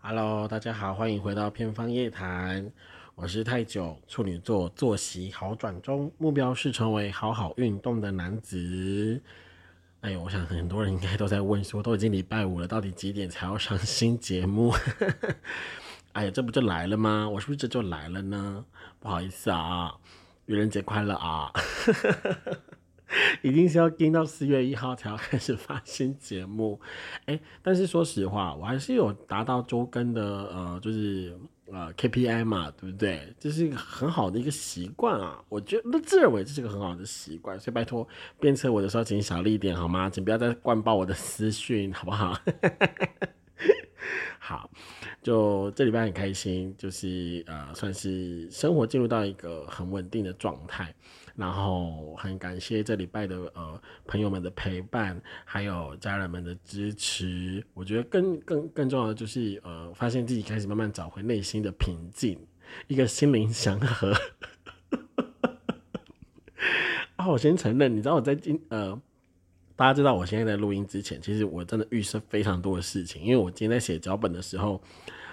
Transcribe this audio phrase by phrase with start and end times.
[0.00, 2.70] Hello，大家好，欢迎回到偏方夜谈。
[3.16, 9.20] 我是太久处女座，作息好转中，目标是成为好好运动的男子。
[10.00, 14.72] 哎呦，我想很多人应该都在问说，都已经礼拜五了，到底几点才要上新节目？
[16.14, 17.28] 哎呀，这不就来了吗？
[17.28, 18.64] 我是不是这就来了呢？
[19.00, 19.92] 不好意思啊，
[20.46, 21.52] 愚人节快乐啊！
[23.42, 26.78] 一定是要盯到四月一号才要开始发新节目，
[27.24, 31.34] 哎，但是说实话，我还是有达到周更的，呃，就是
[31.72, 33.34] 呃 KPI 嘛，对不对？
[33.38, 38.06] 这是一个很好的一个习惯啊，我觉得自认为这是个很好的习惯，所以拜托
[38.38, 40.10] 鞭策我的时候请小力一点好吗？
[40.10, 42.38] 请不要再灌爆我的私讯，好不好？
[44.38, 44.70] 好，
[45.22, 50.94] 就这礼拜很开心，就是呃，算是生活进入到一个很稳定的状态。
[51.38, 57.64] 然后很感谢这礼拜的呃朋友们的陪伴，还有家人们的支持。
[57.74, 62.36] 我觉得更更更重要的就是呃，发现自己开始慢慢找回内心的平静，
[62.88, 64.12] 一个心灵祥和。
[67.14, 69.00] 啊，我先承认，你知道我在今呃，
[69.76, 74.82] 大家知道我现在在录音之前，其实我真的预设非常多的事情，因为我今天在写脚本的时候。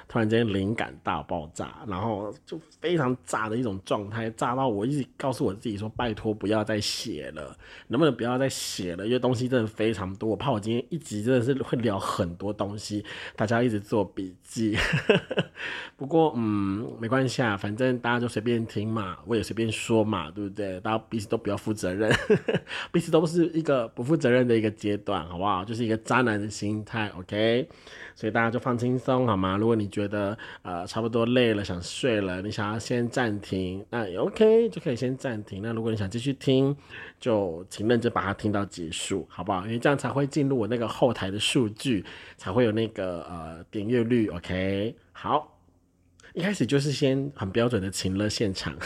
[0.07, 7.55] 突然间灵感大爆炸，然后就非常炸的一种状态，炸到我一直告诉我自己说：“拜托不要再写了，
[7.87, 9.05] 能不能不要再写了？
[9.05, 13.03] 因为东西真的非常多，我怕我今天一集真的是会聊很多东西，
[13.35, 14.77] 大家一直做笔记。
[15.97, 20.79] 不过嗯，没关系啊，反正大家就随便听嘛，我也随便说嘛，对不对？
[20.81, 22.11] 大家彼此都不要负责任，
[22.91, 25.63] 彼此都是一个不负责任的一个阶段，好不好？
[25.65, 27.67] 就是一个渣男的心态，OK。
[28.13, 29.57] 所以大家就放轻松好吗？
[29.57, 35.61] 如果你觉得呃差不多累了想睡了，你想要先暂停，那 OK 就可以先暂停。
[35.63, 36.75] 那如果你想继续听，
[37.17, 39.65] 就请认真把它听到结束，好不好？
[39.65, 42.03] 因为这样才会进入我那个后台的数据，
[42.35, 44.27] 才会有那个呃点阅率。
[44.27, 45.61] OK，好，
[46.33, 48.77] 一开始就是先很标准的情乐现场。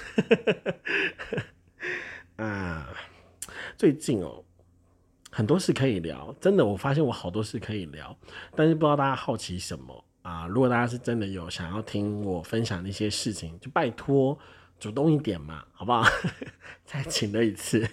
[2.38, 2.88] 啊，
[3.76, 4.44] 最近哦。
[5.32, 8.18] 很多事可以聊，真的，我发现我好多事可以聊，
[8.56, 10.48] 但是不知道大家好奇什么啊？
[10.48, 14.38] 如果大家是真的有想要听我分享的一些事情，就拜托。
[14.80, 16.10] 主动一点嘛，好不好？
[16.88, 17.86] 再请了一次，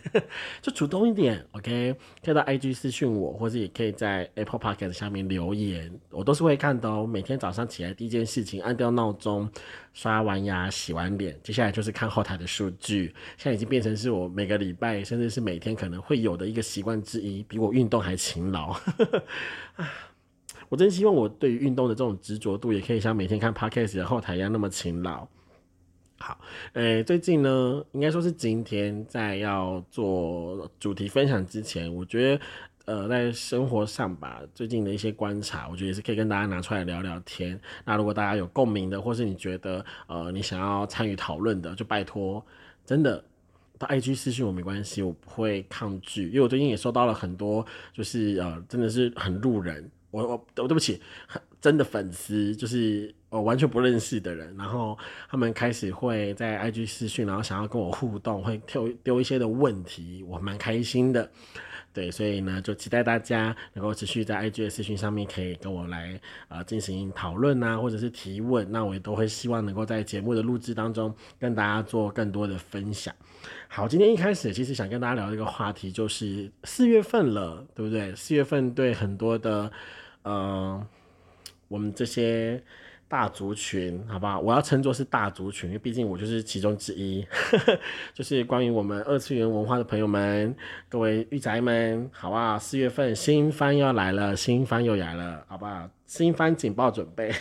[0.62, 1.96] 就主动一点，OK？
[2.24, 7.04] 可以到 IG 私讯我，或者也可以在 Apple Podcast 下面留言，我都是会看的哦。
[7.04, 9.50] 每天早上起来第一件事情，按掉闹钟，
[9.94, 13.12] 刷完牙，洗完脸，接下来就是看后台的数据。
[13.36, 18.72] 现在已经变成是我每个礼拜，甚至是每天可能会有的一个习惯之一，比我运动还勤劳。
[20.68, 25.26] 我真希望我对于运动的这种执着度，也可以像每天看 Podcast 的后台一样那么勤劳。
[26.18, 26.40] 好，
[26.72, 32.44] 诶，最近呢，应该说是今天在要做主题分享之前，我觉得，
[32.86, 37.60] 呃，在生活上吧，最近的一些观察，我觉得也是可以跟大家拿出来聊聊天。
[37.84, 42.42] 那如果大家有共鸣的，或是你觉得，呃，你想要参与讨论的，就拜托，
[42.86, 43.22] 真的
[43.78, 51.00] 到 IG 私信我没关系，我不会抗拒，因为我最近也收到了很多，就是呃，真的是很路人，我我我对不起，
[51.60, 53.14] 真的粉丝，就是。
[53.28, 54.96] 我完全不认识的人，然后
[55.28, 61.28] 他们开始会在 IG 私讯，然后想要跟我互动，会丢丢一些的问题，我蛮开心的。
[61.92, 66.18] 对，所以呢，就期待大家能够持续在 IG 的私讯上面可以跟我来
[66.48, 73.12] 呃进行讨论啊，或者是提问，那我也都会希望能够在节目的录制当中跟大家做更多的分享。
[73.68, 78.14] 好，今天一开始其实想跟大家聊一个话题，就是四月份了，对不对？
[78.14, 79.70] 四月份对很多的
[80.26, 80.86] 呃
[81.68, 82.62] 我们这些。
[83.08, 84.40] 大族群，好不好？
[84.40, 87.24] 我要称作是大族群，因为毕竟我就是其中之一。
[88.12, 90.52] 就是关于我们二次元文化的朋友们，
[90.88, 92.58] 各位御宅们，好不好？
[92.58, 95.88] 四月份新番要来了，新番又来了，好不好？
[96.04, 97.32] 新番警报准备，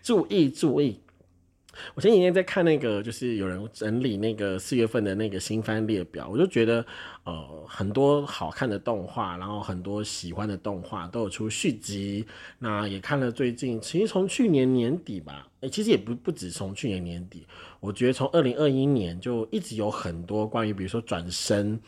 [0.00, 1.00] 注 意注意。
[1.94, 6.84] 我前几天在看那个，就是有人整理那个四月份的那个新番列表，我就觉得，
[7.24, 12.24] 呃，很多好看的动画，然后很多喜欢的动画都有出续集。
[12.58, 17.46] 那也看了最近，其实从去年年底吧，诶，其实也不不止从去年年底，
[17.80, 21.80] 我觉得从二零二一年就一直有很多关于，比如说转身。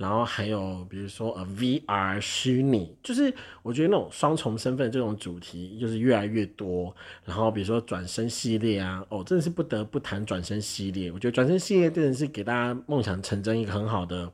[0.00, 3.30] 然后还有比如说呃 VR 虚拟，就是
[3.62, 6.96] 我觉得那种双重身份这种主题就是越来越多。
[7.26, 11.12] 然后比如说转身系列啊，哦，真的是不得不谈转身系列。
[11.12, 14.32] 我觉得转身系列真的是给大家梦想成真一个很好的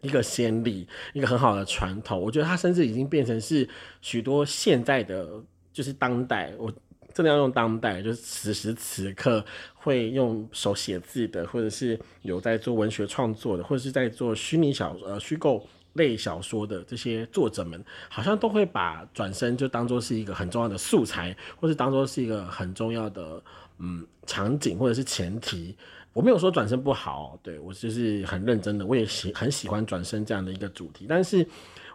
[0.00, 2.20] 一个先例，一个很好的传统。
[2.20, 3.68] 我觉得它甚至已经变成是
[4.00, 5.42] 许多现在的
[5.72, 6.72] 就是当代我。
[7.14, 9.44] 真的要用当代，就是此时此刻
[9.88, 23.42] 会用手写字的，或者是有在做文学创作的，或者是在做虚拟小呃虚构类小说的这些作者们，好像都会把转身就当做是一个很重要的素材，或是当做是一个很重要的
[23.78, 25.74] 嗯场景或者是前提。
[26.12, 31.46] 我没有说转身不好，对我就是很认真的，我也喜很喜欢转身这样的一个主题，但是。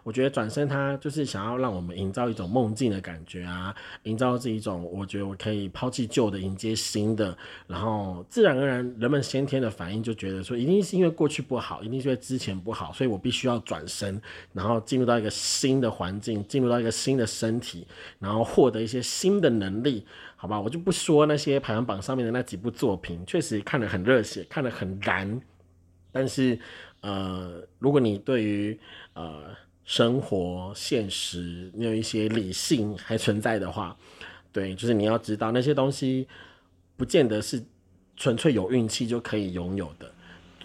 [0.04, 7.36] 我觉得转身，它就是想要让我们营造一种梦境的感觉啊，营造这一种，我觉得我可以抛弃旧的，迎接新的，
[7.66, 14.20] 然后自然而然，人们先天的反应就觉得说，一定是因为过去不好，一定是因为之前不好，所以我必须要转身，
[14.52, 17.86] 然后进入到一个新的环境，进入到一个新的身体，
[18.18, 20.06] 然后获得一些新的能力，
[20.36, 20.60] 好吧？
[20.60, 25.40] 我就不说那些排行榜上面的那几部作品，确实看得很热血，看得很燃，
[26.12, 26.58] 但是，
[27.00, 28.78] 呃，如果你对于
[29.14, 29.56] 呃。
[29.84, 33.96] 生活现实，你有一些理性还存在的话，
[34.52, 36.26] 对，就是你要知道那些东西，
[36.96, 37.62] 不见得是
[38.16, 40.10] 纯粹有运气就可以拥有的，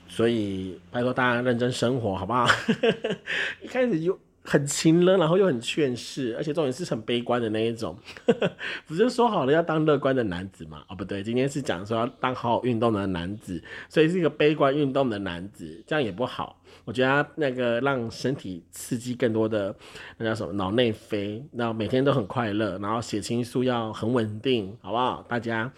[0.07, 2.47] 所以拜托大家认真生活，好不好？
[3.61, 4.19] 一开始就。
[4.49, 7.95] 很轻了，然后又很劝世，而且重点是很悲观的那一种。
[8.87, 10.83] 不是说好了要当乐观的男子吗？
[10.89, 16.59] 哦，不对，今天是讲说要当好好运动的男子，所以是一个悲观运动的男子，这样也不好。
[16.85, 19.75] 我觉得那个让身体刺激更多的
[20.17, 25.23] 那叫什么脑内啡，然后每天都很快乐，然后血清素要很稳定，好不好？
[25.29, 25.71] 大家，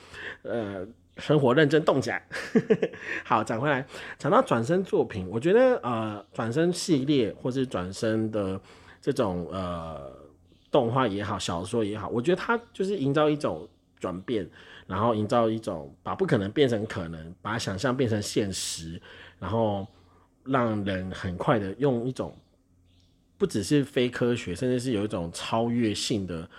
[0.44, 0.88] 呃。
[1.22, 2.28] 生活认真动起来，
[3.24, 3.86] 好，讲回来，
[4.18, 8.60] 讲到转身作品，我觉得呃，转身系列或是转身的
[9.00, 10.12] 这种呃
[10.72, 13.70] 动画也好，小说也好，我觉得它就是营造一种
[14.00, 14.50] 转变，
[14.88, 19.00] 然后营造一种把不可能变成可能，把想象变成现实，
[19.38, 19.88] 然后
[20.44, 22.36] 让人很快的用一种
[23.38, 26.50] 不只是非科学，甚至是有一种超越性的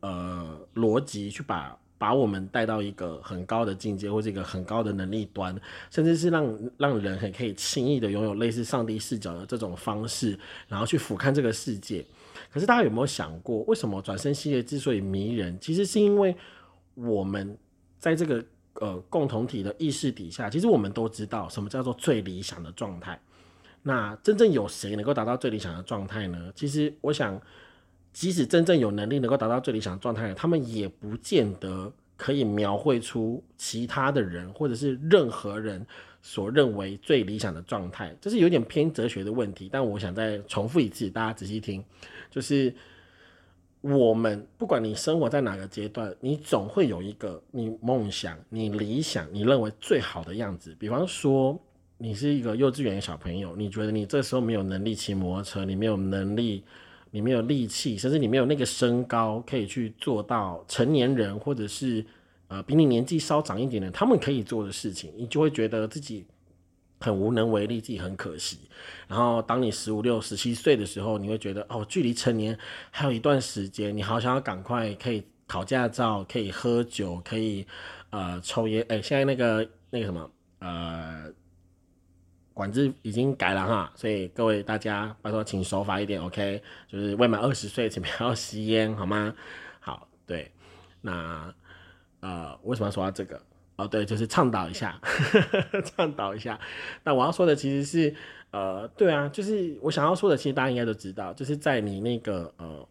[0.00, 1.76] 呃逻辑去把。
[2.04, 5.58] 把我们带到一个很高的境界，或者一个很高的能力端，
[5.90, 12.04] 甚至是让让人很可以轻易的拥有类似上帝视角的这种方式，然后去俯瞰这个世界。
[12.52, 16.36] 可是大家有没有想过，为什么转身系列之所以迷人，其实是因为
[16.94, 17.56] 我们
[17.98, 23.18] 在这个呃共同体的意识底下，其实我们都知道什么叫做最理想的状态。
[23.80, 26.52] 那真正有谁能够达到最理想的状态呢？
[26.54, 27.40] 其实我想。
[28.14, 35.84] 即使真正有能力能够达到最理想状态，他们也不见得可以描绘出其他的人或者是任何人
[36.22, 38.14] 所认为最理想的状态。
[38.20, 41.84] 这是有点偏哲学的问题，但我想再重复一次，大家仔细听，
[42.30, 42.72] 就是
[43.80, 50.72] 我们不管你生活在哪个阶段，你总会有一个你梦想、你理想、你认为最好的样子。
[50.78, 51.60] 比方说，
[51.98, 56.62] 你是一个幼稚园的小朋友，你觉得你这时候没有能力骑摩托车，你没有能力。
[57.14, 62.04] 你没有力气，甚至你没有那个身高，可以去做到成年人或者是
[62.48, 66.26] 呃比你年纪稍长一点的他们可以做的事情，你就会觉得自己
[66.98, 68.58] 很无能为力，自己很可惜。
[69.06, 72.58] 然后当你十五六、十七岁的时候，你会觉得哦，距离成年
[72.90, 77.64] 还有一段时间，你好想要赶快可以考驾照，可以喝酒，可以
[78.10, 78.84] 呃抽烟。
[78.88, 80.28] 哎，现在那个那个什么
[80.58, 81.32] 呃。
[82.54, 86.62] 管制已经改了哈，所以各位大家拜托请守法一点，OK？
[86.88, 89.34] 就是未满二十岁请不要吸烟，好吗？
[89.80, 90.50] 好，对，
[91.00, 91.52] 那
[92.20, 93.42] 呃为什么要说到这个？
[93.76, 95.00] 哦，对，就是倡导一下，
[95.84, 96.60] 倡导一下。
[97.02, 98.14] 那我要说的其实是，
[98.52, 102.88] 呃，对啊，就是我想要说的，其实大家应该都知道，就是在你那个呃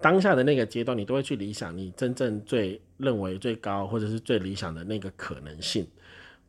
[0.00, 5.86] 当下的那个阶段，你都会去理想你真正最认为最高或者是最理想的那个可能性。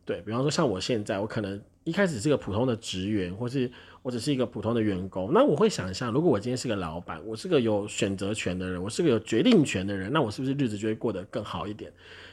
[0.04, 1.60] 对比方说，像我现在，我可能。
[1.84, 3.68] 一开始是个普通的职员，或是
[4.02, 11.92] 我只是一个普通的员工，那我会想象，如果我今天是个老板，我是个有选择权的人，我是个有决定权的人，那我是不是日子就会过得更好一点？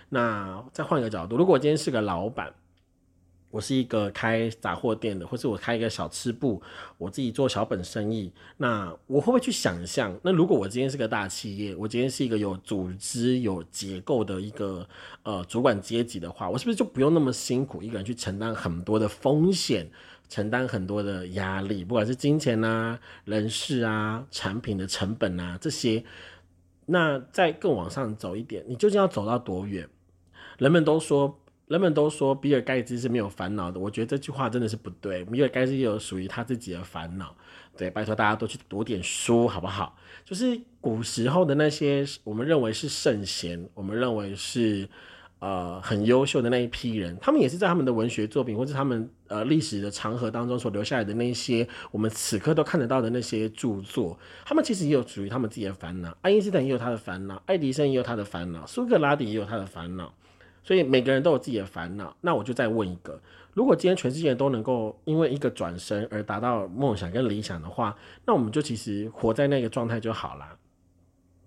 [0.10, 2.54] 那再换一个角度，如果我今天是个老板，
[3.52, 6.62] 我是一个开杂货店的，或是我开一个小吃部，
[7.00, 10.16] 我自己做小本生意，那我会不会去想象？
[10.22, 14.88] 那如果我今天是个大企业，我今天是一个有组织、有结构的一个
[15.24, 19.90] 呃主管阶级的话，我是不是就不用那么辛苦，一个人去承担很多的风险，
[20.30, 26.04] 承担很多的压力，不管是金钱啊、人事啊、产品的成本啊这些？
[26.86, 29.90] 那再更往上走一点，你究竟要走到多远？
[30.60, 31.40] 人们都说。
[31.70, 35.24] 人们都说比尔盖茨是没有烦恼的，我觉得这句话真的是不对。
[35.26, 37.36] 比尔盖茨也有属于他自己的烦恼。
[37.78, 39.96] 对，拜托大家都去读点书，好不好？
[40.26, 44.90] 就是古时候的那些我们认为是圣贤，我们认为是
[45.38, 56.18] 呃很优秀的那一批人，他们也是在他们的文学作品或者他们呃历史的长河当中所留下来的那些我们此刻都看得到的那些著作，他们其实也有属于他们自己的烦恼。
[56.24, 60.12] 爱因斯坦也有他的烦恼，爱迪生也有他的烦恼，苏格拉底也有他的烦恼。
[60.64, 62.16] 所以每个人都有自己的烦恼。
[62.22, 63.22] 那我就再问一个：
[63.54, 70.58] 如果今天全世界都能够因为一个转身而达到梦想跟理想的话，那我们就其实活在那个状态就好啦，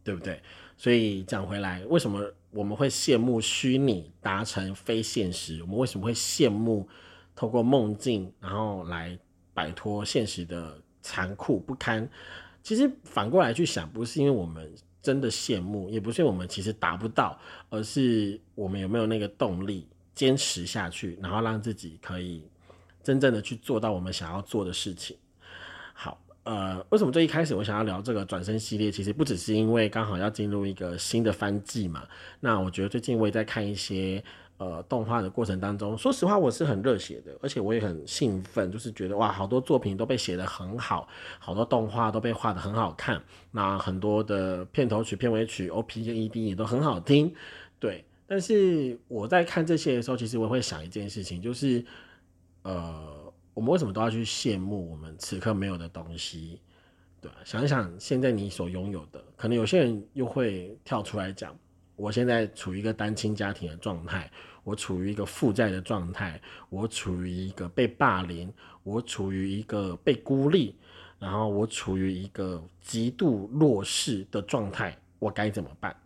[0.02, 0.40] 对不对？
[0.76, 5.62] 所以讲回来，为什么我们会羡慕虚拟达成非现实？
[5.62, 6.88] 我们为什么会羡慕
[7.37, 9.16] 透过梦境，然后来
[9.54, 12.09] 摆脱现实的残酷不堪？
[12.62, 22.44] 其实反过来去想，不是因为我们真的羡慕，也不是我们其实达不到，而是我们有没有那个动力坚持下去，然后让自己可以
[23.02, 25.16] 真正的去做到我们想要做的事情。
[25.92, 26.18] 好。
[26.44, 28.90] 呃，为什么最一开始我想要聊这个转身系列？
[28.90, 32.02] 其实不只是因为刚好要进入一个新的番季嘛。
[32.40, 34.25] 那我觉得最近我也在看一些
[34.62, 43.23] 呃动画的过程当中，说实话我是很热血的，而且我也很兴奋，就是觉得哇，好多作品都被写得很好，好多动画都被画得很好看。
[43.50, 47.35] 那很多的片头曲、片尾曲、OP 跟 ED 也都很好听。
[47.78, 51.85] 对，但是我在看这些的时候，其实我会想一件事情，就是
[52.62, 53.21] 呃。
[53.54, 56.59] 我们为什么都要去羡慕我们此刻没有的东西？
[57.21, 61.54] 对想一想，现在你所拥有的，可能有些人又会跳出来讲：
[61.95, 64.33] 我现在处于一个单亲家庭的状态，
[64.64, 68.52] 我处于一个负债的状态，我处于一个被霸凌，
[68.83, 70.76] 我处于一个被孤立，
[71.19, 75.97] 然后我处于一个极度弱势的状态，我该怎么办？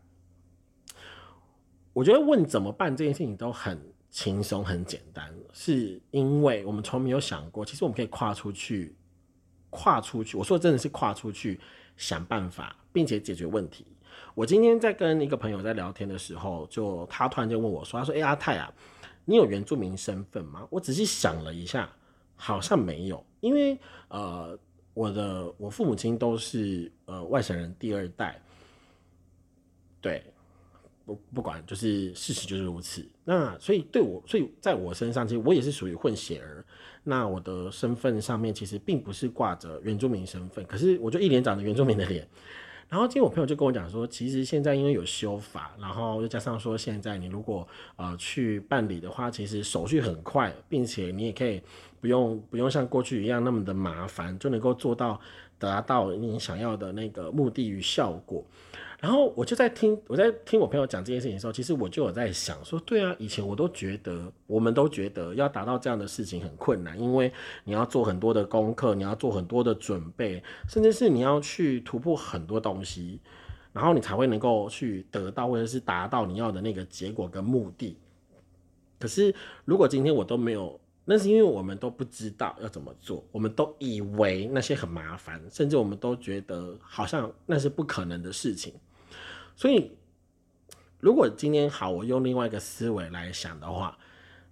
[1.93, 3.81] 我觉得问怎么办这件事情都很。
[4.09, 8.97] 轻松很简单，是因为我们从没有想过，其实我们可以跨出去，
[9.69, 10.39] 跨出去。
[10.39, 11.61] 我说的真的是跨出去
[11.99, 13.85] 想办法，并且解决问题。
[14.37, 18.71] 我今天在跟一个朋友在聊天的时候，就他突然就问我说：“他说，哎，阿泰啊，
[19.25, 21.91] 你有原住民身份吗？”我仔细想了一下，
[22.37, 23.79] 好像没有，因为
[24.09, 24.57] 呃，
[24.93, 28.39] 我的我父母亲都是呃外省人第二代，
[30.03, 30.23] 对。
[31.07, 33.09] 不不管，就是事实就是如此。
[33.23, 36.65] 那所以对我，所以在我身上，其实我也是属于混血儿。
[37.05, 42.29] 那我的身份上面其实并不是挂着原住民身份，可是我就一脸长着原住民的脸。
[42.89, 47.67] 然后今天我朋友就跟我讲说，其实现在因为有修法，然后又加上说现在你如果
[47.97, 51.61] 呃去办理的话，其实手续很快，并且你也可以
[52.01, 55.21] 不用不用像过去一样那么的麻烦，就能够做到
[55.59, 58.45] 达到你想要的那个目的与效果。
[58.99, 67.31] 然后我就在听，我在听我朋友讲这件事情的时候，其实我就有在想说，对啊，以前我都觉得，我们都觉得要达到这样的事情很困难，因为
[67.65, 73.21] 你要做很多的功课，你要做很多的准备，甚至是你要去突破很多东西，
[73.73, 77.99] 然后你才会能够去得到或者是达到你要的那个结果跟目的。
[78.99, 79.35] 可是
[79.67, 88.73] 如果今天我都没有，那是因为我们都不知道要怎么做，我们都以为那些很麻烦，甚至我们都觉得好像那是不可能的事情。
[89.57, 89.91] 所以，
[91.01, 93.99] 如果今天好，我用另外一个思维来想的话，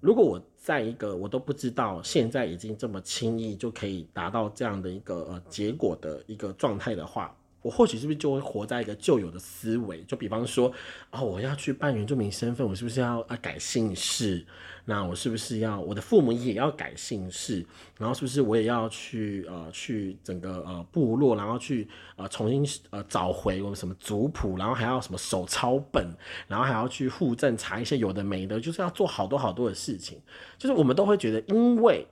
[0.00, 7.36] 如果我在一个我都不知道现在已经这么轻易就可以达到这样的一个呃结果的一个状态的话。
[7.60, 10.02] 我或许是不是就会活在一个旧有的思维？
[10.04, 10.70] 就比方说，
[11.10, 14.46] 哦，我要去办原住民身份，我是不是要啊改姓氏？
[14.84, 17.64] 那我是不是要我的父母也要改姓氏？
[17.98, 26.06] 然后是不是我也要去呃去整个呃部落，然后去呃重新呃找回我们什么族谱，然后还要什么手抄本，
[26.46, 30.20] 然后还要去户政查一些有的没的，就是要做好多好多的事情。
[30.58, 32.06] 就是我们都会觉得，因为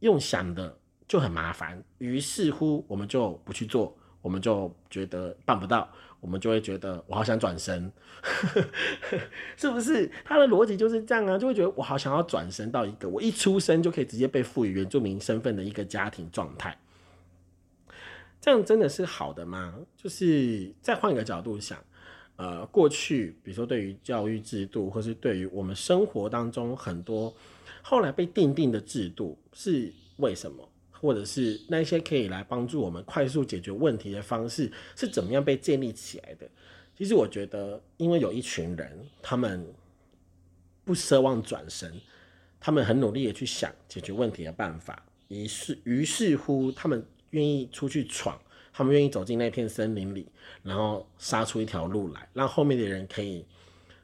[0.00, 0.76] 用想的
[1.08, 3.96] 就很麻烦，于是乎我们就不去做。
[4.20, 5.86] 我们就觉得办不到，
[6.24, 7.92] 我们就会觉得我好想转身，
[9.58, 10.10] 是不是？
[10.24, 16.78] 他的逻辑就是这样啊，就会觉得我好想要转身到一个我一出生就可以直接被赋予原住民身份的一个家庭状态。
[18.40, 19.74] 这样真的是好的吗？
[19.98, 21.78] 就是再换一个角度想，
[22.36, 27.34] 呃，过去比如说对于教育制度，或是对于我们生活当中很多
[27.82, 30.66] 后来被定定的制度，是为什么？
[31.04, 36.48] 或者是那些可以来帮助我们快速解决问题的方式是怎么样被建立起来的？
[36.96, 39.66] 其实我觉得，因为有一群人，他们
[40.82, 41.92] 不奢望转身，
[42.58, 48.40] 他们很努力的去想解决问题的办法，于是于是乎，他们愿意出去闯，
[48.72, 50.26] 他们愿意走进那片森林里，
[50.62, 53.44] 然后杀出一条路来，让后面的人可以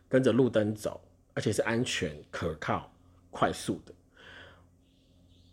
[0.07, 1.01] 跟着路灯走，
[1.33, 2.93] 而且是安全、可靠、
[3.31, 3.95] 快速的。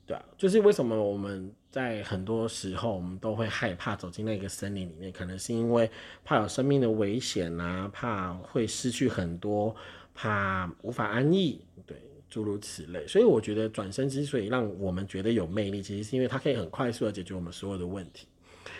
[0.07, 5.91] 对啊，就是为什么我们在很多时候我们都会害怕走进那个森林里面，可能是因为
[6.23, 9.75] 怕有生命的危险啊，怕会失去很多，
[10.15, 11.97] 怕无法安逸，对，
[12.29, 13.05] 诸如此类。
[13.05, 18.27] 所以我觉得转身之所以让我们觉得有魅力，其实是因为它可以很快速的解决我们所有的问题。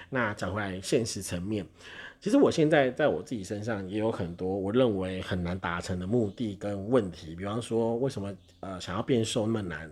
[0.10, 1.68] 那讲回来，现实层面，
[2.20, 9.90] 其实我现在在我自己身上也有很多我认为很难达成的目的跟问题，比方说为什么呃想要变瘦那么难，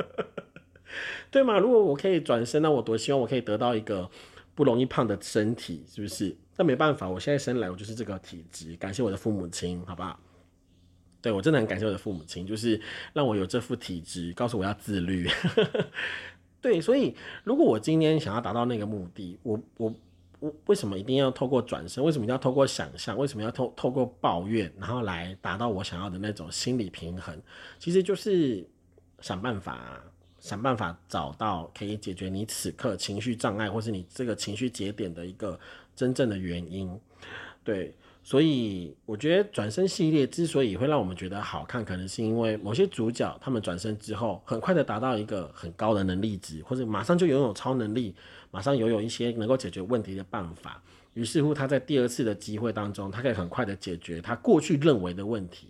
[1.30, 1.58] 对吗？
[1.58, 4.08] 如果我可以转身，那我多希望我可以得到一个
[4.54, 6.36] 不容易胖的身体，是不是？
[6.56, 10.20] 但没办法，我现在生来我就是这个体质，感谢我的父母亲，好不好？
[11.22, 12.80] 对我真的很感谢我的父母亲，就是
[13.12, 15.28] 让我有这副体质，告诉我要自律。
[16.60, 17.14] 对，所以
[17.44, 19.94] 如果我今天想要达到那个目的，我我
[20.66, 22.02] 为什么一定要透过转身？
[22.02, 23.16] 为什么一定要透过想象？
[23.16, 27.40] 为什么要透透过抱怨，然后来达到我想要的那种心理平衡？
[27.78, 28.66] 其实就是
[29.20, 30.02] 想办法，
[30.38, 35.58] 想办法找到可以解决你此刻情绪障碍，或是你这个情绪节点的一个
[35.94, 36.98] 真正的原因。
[37.62, 37.94] 对。
[38.22, 48.14] 所以我觉得转身系列之所以会让我们觉得好看，可能是因为某些主角他们转身之后，很快的达到一个很高的能力值，或者马上就拥有超能力，
[48.50, 50.82] 马上拥有一些能够解决问题的办法。
[51.14, 55.68] 于是乎，他在第二次的机会当中，他可以很快的解决他过去认为的问题。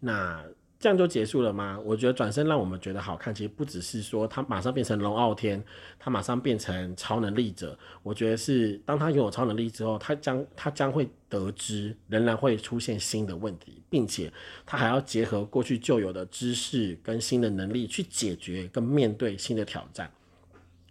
[0.00, 0.44] 那。
[0.82, 1.78] 这样就结束了吗？
[1.84, 5.62] 我觉得转身让我们觉得好看，其实不只是说他马上变成龙傲天，
[5.98, 7.78] 他马上变成超能力者。
[8.02, 14.32] 我觉得是当他拥有超能力之后，他将他将会得知仍然会出现新的问题，并且
[14.64, 20.10] 他还要结合过去旧有的知识跟新的能力去解决跟面对新的挑战。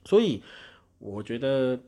[0.05, 0.43] 所以
[0.99, 1.79] 我觉得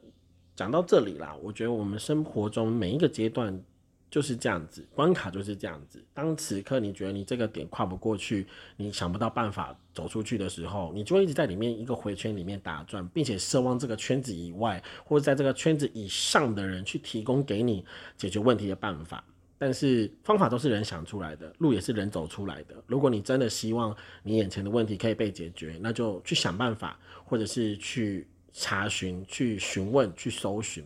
[0.56, 3.63] 讲到这里啦，我觉得我们生活中每一个阶段。
[4.10, 6.03] 就是这样子，关卡就是这样子。
[6.13, 17.86] 当此刻你觉得你这个点跨不过去，你想不到办法走出去的时候，你就会一直在里面一个回圈里面打转，并且奢望这个圈子以外或者在这个圈子以上的人去提供给你
[18.18, 19.24] 解决问题的办法。
[19.58, 22.75] 但是方法都是人想出来的，路也是人走出来的。
[22.88, 30.84] 如果你真的希望你眼前的问题可以被解决，那就去想办法，或者是去查询、去询问、去搜寻。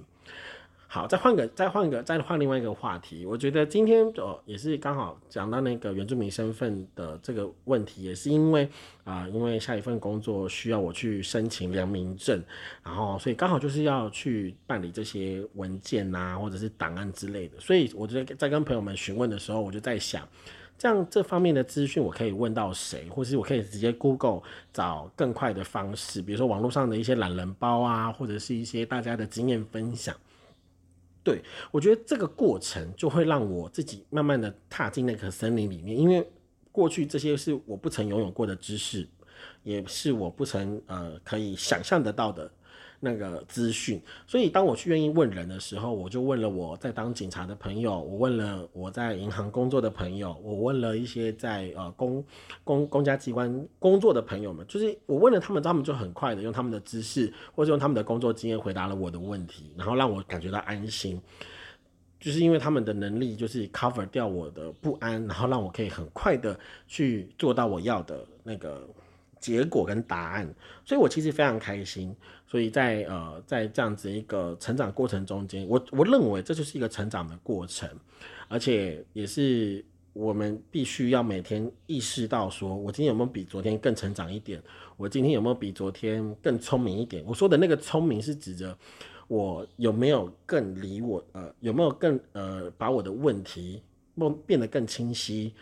[0.87, 3.25] 好，再换个，再换个，再换另外一个话题。
[3.25, 8.69] 我觉得今天哦，也是刚好讲到那个原住民身份的这个问题，也是因为
[9.03, 12.41] 啊，因为下一份工作需要我去申请良民证，
[12.81, 17.59] 然后所以刚好就是要去办理这些文件呐，或者是档案之类的。
[17.59, 20.25] 所以我觉得在跟朋友们询问的时候，我就在想，
[20.77, 24.41] 这样这方面的资讯我可以问到谁，或是我可以直接 Google
[24.73, 30.15] 找更快的方式，比如说网络上的一些懒人包啊，或者是一些大家的经验分享。
[31.23, 36.29] 对，我觉得这个过程就会让我自己慢慢的踏进那个森林里面，因为
[36.71, 39.07] 过去这些是我不曾拥有过的知识，
[39.63, 42.51] 也是我不曾呃可以想象得到的。
[43.05, 52.25] 那个资讯，所以当我去愿意问人的时候，我就问了我在当警察的朋友，我问了我在银行工作的朋友，我问了一些在呃公
[52.63, 61.21] 公公家机关工作的朋友们，就是我问了他们，他们就很快的用他们的知识或者用他们的工作经验回答了我的问题，然后让我感觉到安心，
[62.19, 68.87] 就是因为他们的能力就是 cover 掉我的不安，然后让我可以很快的去做到我要的那个。
[69.39, 72.15] 结果跟答案，所以我其实非常开心。
[72.47, 77.89] 所以在呃，在这样子一个成长过程中间，我我认为这就是一个成长的过程，
[78.47, 84.61] 而且也是我们必须要每天意识到，说我今天有没有比昨天更成长一点？
[84.95, 87.23] 我今天有没有比昨天更聪明一点？
[87.25, 88.77] 我说的那个聪明是指着
[89.27, 93.81] 我有没有更理我呃有没有更呃把我的问题
[94.13, 95.53] 变变得更清晰，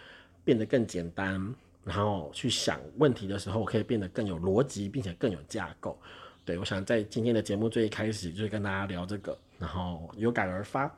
[0.44, 1.56] 变得更简单。
[1.84, 6.00] 然后去想问题的时候，我可以变得更有逻辑，并且更有架构。
[6.46, 10.94] 对我想在今天的节目最一开始就跟大家聊这个，然后有感而发。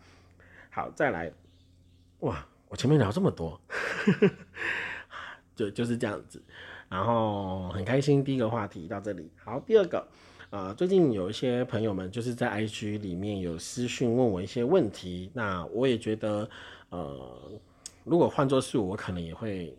[0.69, 1.31] 好，再来，
[2.19, 3.59] 哇，我前面聊这么多，
[5.55, 6.41] 就就是这样子。
[6.89, 9.31] 然后很开心，第一个话题到这里。
[9.43, 10.07] 好，第二个，
[10.49, 16.49] 呃，最近有一些朋友们就是在 IG 里面有私讯问我一些问题，那我也觉得，
[16.89, 17.51] 呃，
[18.03, 19.75] 如果换作是我，可能也会。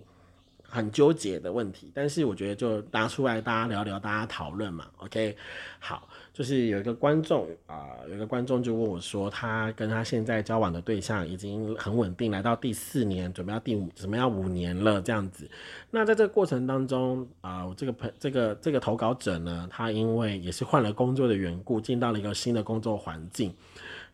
[0.69, 4.87] 很纠结的问题，但是我觉得就拿出来大家聊聊，大家讨论嘛。
[4.99, 5.37] OK，
[5.79, 15.49] 好，就是有一个观众啊，有一个观众就问我说，他跟他现在交往的对象已经很稳定，来到第四年，准备要第五，准备要五年了这样子。
[15.91, 23.55] 那在这个过程当中啊，我这个朋这个这个投稿者呢，他因为也是换了工作的缘故，进到了一个新的工作环境，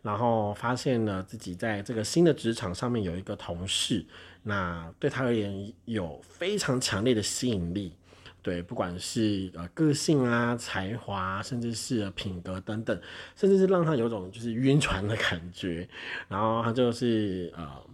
[0.02, 4.04] 然后发现了自己在这个新的职场上面有一个同事。
[4.42, 7.96] 那对他而言有非常强烈的吸引力，
[8.42, 13.00] 对，不管是呃个性啊、才华，甚至是品格等等，
[13.36, 15.88] 甚至是让他有种就是晕船的感觉。
[16.28, 17.86] 然后他就是呃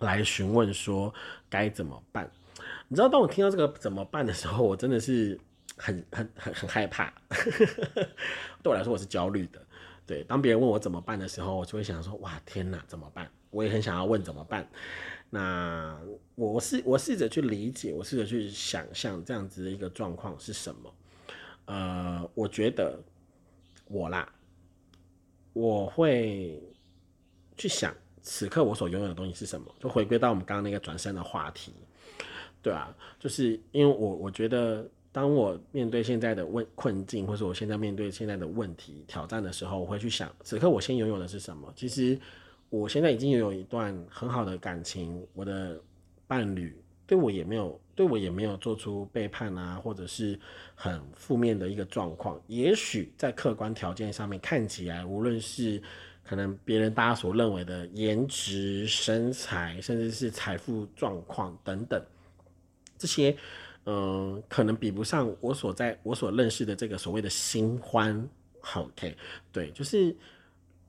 [0.00, 1.14] 来询问说
[1.48, 2.28] 该怎么办。
[2.88, 5.38] 你知道，当我听到这个怎么办的时候，我真的是
[5.76, 7.12] 很很很很害怕。
[8.62, 9.64] 对我来说，我是焦虑的。
[10.04, 13.30] 对，当别人问我怎么办的时候，我就会想说，哇，天哪，怎么办？
[13.50, 14.68] 我也很想要问怎么办。
[15.34, 15.98] 那
[16.34, 20.94] 我试我试着去理解，我试着去想象这样子的一个状况是什么。
[21.64, 23.00] 呃，我觉得
[23.86, 24.30] 我啦，
[25.54, 26.62] 我会
[27.56, 29.74] 去想此刻我所拥有的东西是什么。
[29.80, 31.72] 就回归到我们刚刚那个转身的话题，
[32.60, 34.86] 对啊，就是因为我我觉得。
[35.14, 41.70] 当我面对现在的问困境，或者我现在面对现在的问题挑战的时候，我会去想，此刻我先拥有的是什么？
[41.76, 42.18] 其实
[42.72, 45.78] 我现在已经拥有一段很好的感情，我的
[46.26, 46.74] 伴侣
[47.06, 50.40] 对我也没有对我也没有做出背叛啊，或者是
[50.74, 52.40] 很负面的一个状况。
[52.46, 55.82] 也许在客观条件上面看起来，无论是
[56.24, 62.02] 可能别人大家所认为的颜值、身材，甚至是财富状况等等
[62.96, 63.36] 这些。
[63.84, 68.26] 嗯，可能比不上我所在我所认识的这个所谓的新欢。
[68.76, 69.14] OK，
[69.52, 70.16] 对，就是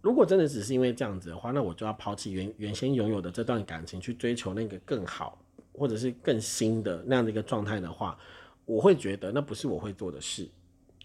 [0.03, 8.17] 如果真的只是因为这样子的话，那我就要抛弃原原先拥有的这段感情，去追求那个更好或者是更新的那样的一个状态的话，
[8.65, 10.45] 我会觉得那不是我会做的事。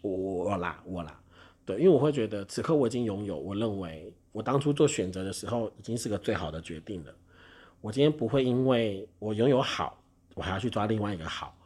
[0.02, 1.16] 我我啦我啦，
[1.64, 7.14] 对，因为我会觉得此刻我已经拥有，我认为我当初做选择的时候已经是个最好的决定了。
[7.80, 9.96] 我今天不会因为我拥有好，
[10.34, 11.56] 我还要去抓另外一个好。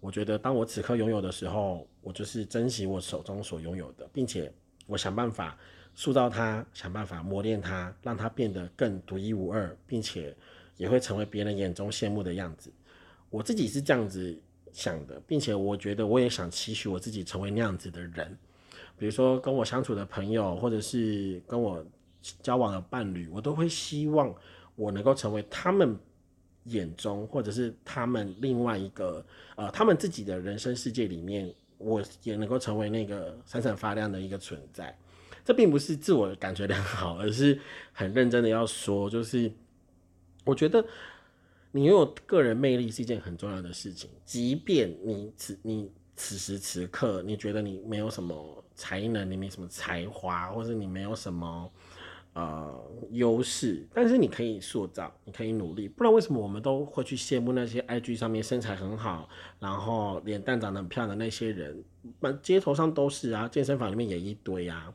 [0.00, 4.50] 我觉得，当我此刻拥有的时候，我就是珍惜我手中所拥有的，并且
[4.86, 5.58] 我想办法
[5.98, 10.32] 塑造它，想办法磨练它，让它变得更独一无二，并且
[10.76, 12.70] 也会成为别人眼中羡慕的样子。
[13.30, 18.38] 我自己是这样子想的，并且我觉得我也想期许我自己成为那样子的人。
[18.96, 21.84] 比如说，跟我相处的朋友，或者是跟我
[22.44, 24.32] 交往的伴侣，我都会希望
[24.76, 25.98] 我能够成为他们。
[26.64, 29.24] 眼中，或者是他们另外一个，
[29.56, 34.94] 呃，他们自己的人生世界里面，我也能够成为那个闪闪发亮的一个存在。
[35.48, 37.58] 这并不是自我感觉良好，而是
[37.94, 39.50] 很认真的要说，就是
[40.44, 40.84] 我觉得
[41.72, 44.10] 你拥有个人魅力是一件很重要的事情。
[44.26, 51.72] 即便你此你此时此刻你觉得你没有什么才能，你没什么才华，或者你没有什么。
[52.34, 52.80] 呃，
[53.10, 61.82] 优势，但是你可以塑造，你可以努力，不然为什么我们都会去羡慕那些 IG 上面身材很好，然后脸蛋长得很漂亮的那些人？
[62.20, 64.94] 满街头上都是啊，健身房里面也一堆啊。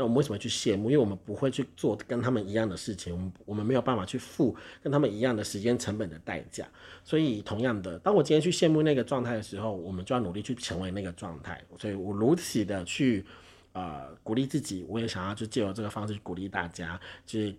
[0.00, 0.90] 那我们为什么去羡慕？
[0.90, 6.66] 因为我们不会去做跟他们一样的事情，我们我们没有办法去付跟他们一样的时间成本的代价。
[7.04, 11.62] 所以，同样的，当我今天去羡慕那个状态的时候，我们就要努力去成为那个状态。
[11.78, 13.24] 所以我如此的去。
[13.72, 17.54] 呃，鼓励自己，我也想要去借由这个方式鼓励大家，就是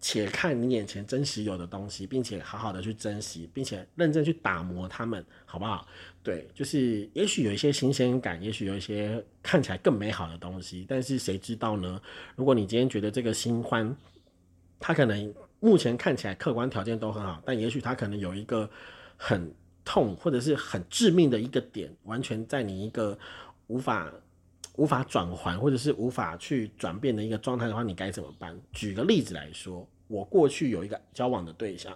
[0.00, 5.86] 且看你眼前真实有的东西，并且好好的去珍惜，并且认真去打磨它们，好不好？
[6.22, 12.00] 对，就是也许有一些新鲜感，也许有一些看起来更美好的东西，但是谁知道呢？
[12.36, 13.96] 如果你今天觉得这个新欢，
[14.78, 18.70] 他可能目前看起来客观条件都很好，但也许他可能有一个
[19.16, 19.52] 很
[19.84, 23.18] 痛或者是很致命的一个点，完全在你一个
[23.66, 24.12] 无法。
[24.78, 28.56] 无法转还或者是无法去转变的一个状态的话，你该怎么办？
[28.72, 31.92] 举个例子来说，我过去有一个交往的对象，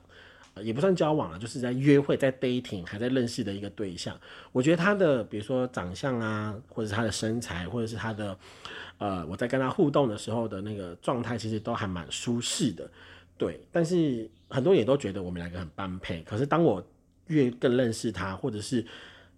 [0.57, 4.19] 也不算交往了，就是在约会、在 dating 还在认识的一个对象。
[4.51, 8.37] 我觉得他的，比如说长相啊，或者是他的身材，或者是他的，
[8.99, 12.91] 呃，我在跟他互动的时候的那个状态，其实都还蛮舒适的。
[13.39, 16.21] 对，但是很多人也都觉得我们两个很般配。
[16.25, 16.85] 可是当我
[17.29, 18.85] 越更认识他，或者是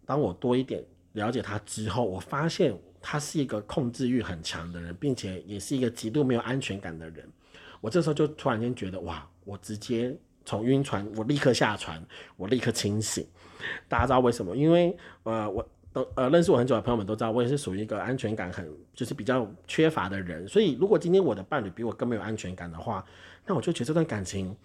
[0.06, 2.74] 当我多一点了解他之后，我发现。
[3.06, 7.28] 他是一个控制欲很强的人，并且也是一个极度没有安全感的人。
[7.82, 9.28] 我这时候就突然间觉得，哇！
[9.44, 12.02] 我直接从晕船，我立刻下船，
[12.38, 13.26] 我立刻清醒。
[13.88, 14.56] 大家知道为什么？
[14.56, 20.48] 因为呃，我都呃认识我很久的朋友们都知道，我也是属于一个安全感很就是比较缺乏的人。
[20.48, 23.04] 所以如果今天我的伴侣比我更没有安全感的话，
[23.44, 24.56] 那我就觉得这段感情，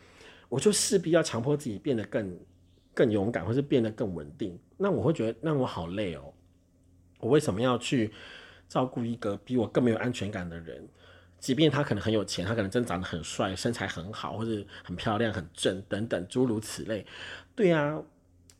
[0.47, 2.39] 我就势必要强迫自己变得更
[2.93, 4.57] 更勇敢，或是变得更稳定。
[4.77, 6.33] 那我会觉得，那我好累哦。
[7.19, 8.11] 我为什么要去
[8.67, 10.87] 照顾一个比我更没有安全感的人？
[11.39, 17.05] 即便他可能很有钱，他可能真长得很帅，身材很好，或者很漂亮、很正等等诸如此类。
[17.55, 17.97] 对啊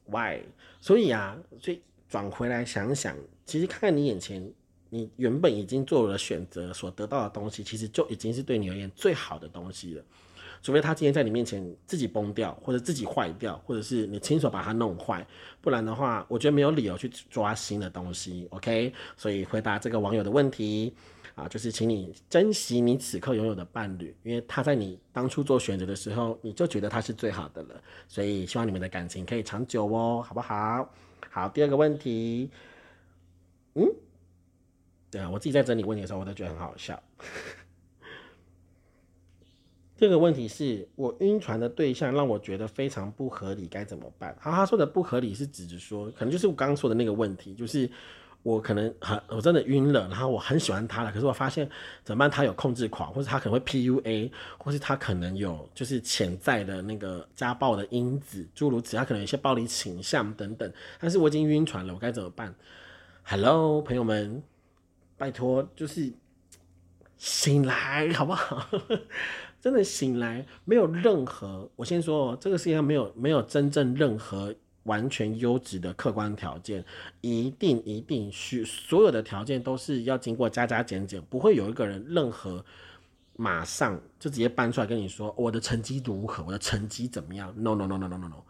[0.06, 0.40] ，Why？
[0.80, 4.50] 所以啊，所以转回来想想，其实看看你眼前，
[4.90, 10.04] 你原本已经做了选择所得到的东西，其实就已经是对你而言最好的东西了。
[10.62, 15.26] 除非他今天在你面前自己崩掉，或者自己坏掉，或者是你亲手把它弄坏，
[15.62, 18.48] 不然的话，我觉得没有理由去抓新的东西。
[18.52, 20.94] OK，所以回答这个网友的问题
[21.36, 27.82] 啊，就是请你珍惜你此刻拥有的伴侣，因为他在你当初做选择的时候，你就觉得他是最好的了。
[28.08, 30.92] 所以希望你们的感情可以长久哦，好不好？
[31.30, 32.50] 好，第二个问题，
[33.76, 33.86] 嗯，
[35.12, 37.02] 对啊，我自己在整理问题的时候，我都觉得很好笑。
[40.00, 44.34] 这个问题是我晕船的对象让我觉得非常不合理，该怎么办？
[44.40, 47.90] 好，他说的不合理是指着说，可能就是我刚刚说的那个问题，就是
[48.42, 51.70] 我可能很我真的晕了，然后我很喜欢他了，可是我发现
[52.02, 52.32] 怎么办？
[52.32, 60.72] 他有控制狂，或者他可能会 PUA，或是他可能有就是潜在的那个家暴的因子，诸如此，他可能有一些暴力倾向等等。
[60.98, 62.56] 但是我已经晕船了，我该怎么办
[63.24, 64.42] ？Hello，朋友们，
[65.18, 66.14] 拜托，就是
[67.18, 68.66] 醒来好不好？
[69.62, 71.70] 真的醒来，没有任何。
[71.76, 76.84] 我先说，这个世界上没有没有真正任何完全优质的客观条件，
[77.22, 82.64] 一定一定需所有的条件都是要经过加加减减，不会有一个人任何
[83.36, 88.44] 马上就直接搬出来跟你说我的成绩如何，我的成绩怎么样？No No No No No No No，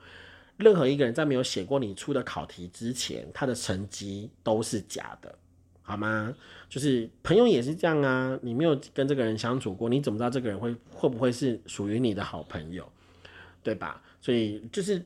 [0.57, 5.35] 任何一个人在没有写过你出的考题之前，他的成绩都是假的。
[5.89, 6.35] 好吗？
[6.69, 12.87] 就是朋友也是这样啊，你没有跟这个人相处过，你怎么知道这个人会会不会是属于你的好朋友，
[13.63, 13.99] 对吧？
[14.21, 15.03] 所以就是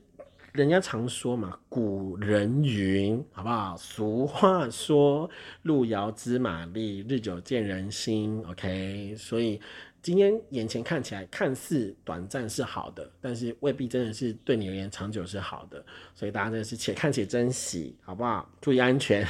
[0.52, 3.74] 人家常说嘛，古人云，好不好？
[3.78, 5.30] 俗话说，
[5.62, 8.44] 路遥知马力，日久见人心。
[8.46, 9.58] OK，所以
[10.02, 15.82] 今天眼前看起来看似短暂是好的，但是未必真的是对你而言长久是好的。
[16.14, 18.46] 所以大家真的是且看且珍惜，好不好？
[18.60, 19.26] 注意安全。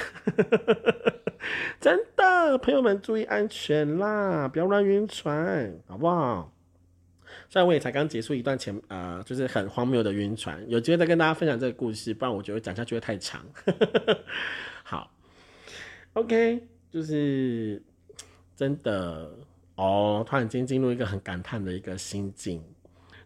[1.81, 6.53] 真的，朋友们注意安全啦，不要乱晕船，好不好？
[7.49, 13.45] 虽然我也才刚结束一段前呃，就是很荒谬的晕船，有机会再跟大家分享这个故事，不然我觉得讲下去会太长。
[14.83, 15.13] 好
[16.15, 17.83] ，OK，就是
[18.55, 19.31] 真的
[19.75, 22.63] 哦，突然间进入一个很感叹的一个心境，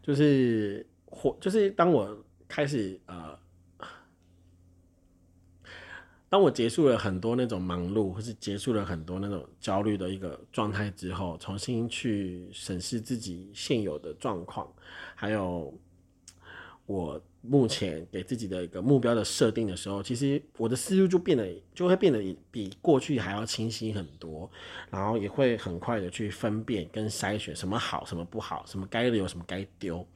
[0.02, 2.16] 就是或就是当我
[2.48, 3.38] 开始呃。
[6.31, 14.71] 当我结束了很多那种忙碌，或是结束了很多那种焦虑的一个状态之后，重新去审视自己现有的状况，
[15.14, 15.73] 还有
[16.85, 24.51] 我目前给自己的一个目标的设定的时候，其实我的思路就变得就会变得比过去还要清晰很多，
[24.91, 30.07] 然后也会很快的去分辨跟筛选什么好，什么不好，什么该留，什么该丢。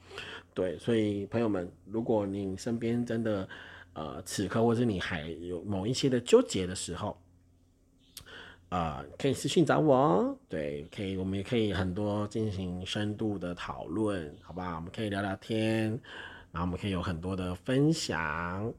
[0.53, 3.48] 对，所以朋友们，如果你身边真的，
[3.94, 7.20] 呃，此刻或者你还有某一些的纠结的时候，
[8.70, 14.76] 啊，可以私信找我哦，对，可以，我们也可以很多进行深度的讨论，好不好？
[14.76, 15.90] 我们可以聊聊天，
[16.50, 18.72] 然后我们可以有很多的分享，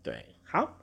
[0.00, 0.78] 对，好。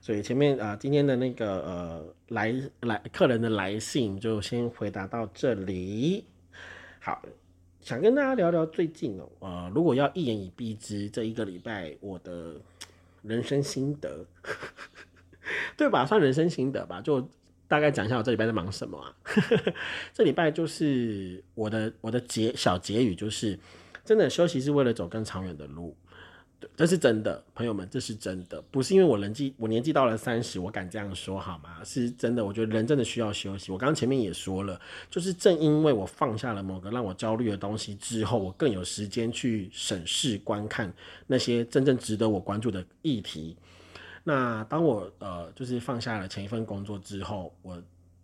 [0.00, 6.24] 所以前面啊，今天的那个呃来来客人的来信就先回答到这里。
[6.98, 7.22] 好，
[7.82, 12.56] 想跟大家聊聊最近哦，呃，如果要一言以蔽之，这一个礼拜我的。
[13.22, 14.26] 人生心得，
[15.76, 16.04] 对吧？
[16.06, 17.28] 算人生心得吧，就
[17.68, 19.14] 大概讲一下我这礼拜在忙什么啊。
[20.12, 23.58] 这礼拜就是我的我的结小结语，就是
[24.04, 25.96] 真的休息是为了走更长远的路。
[26.76, 31.82] 这是真的，朋友们，这是真的，不是因为我年纪我年纪到了三十，我敢这样说好吗？
[31.84, 33.72] 是真的，我觉得人真的需要休息。
[33.72, 40.92] 我刚刚前面也说了，就是正因为我放下了某个让我焦虑的东西之后，我更有时间去审视、观看
[41.26, 43.56] 那些真正值得我关注的议题。
[44.24, 47.82] 那当我呃，就是放下了前一份工作之后，我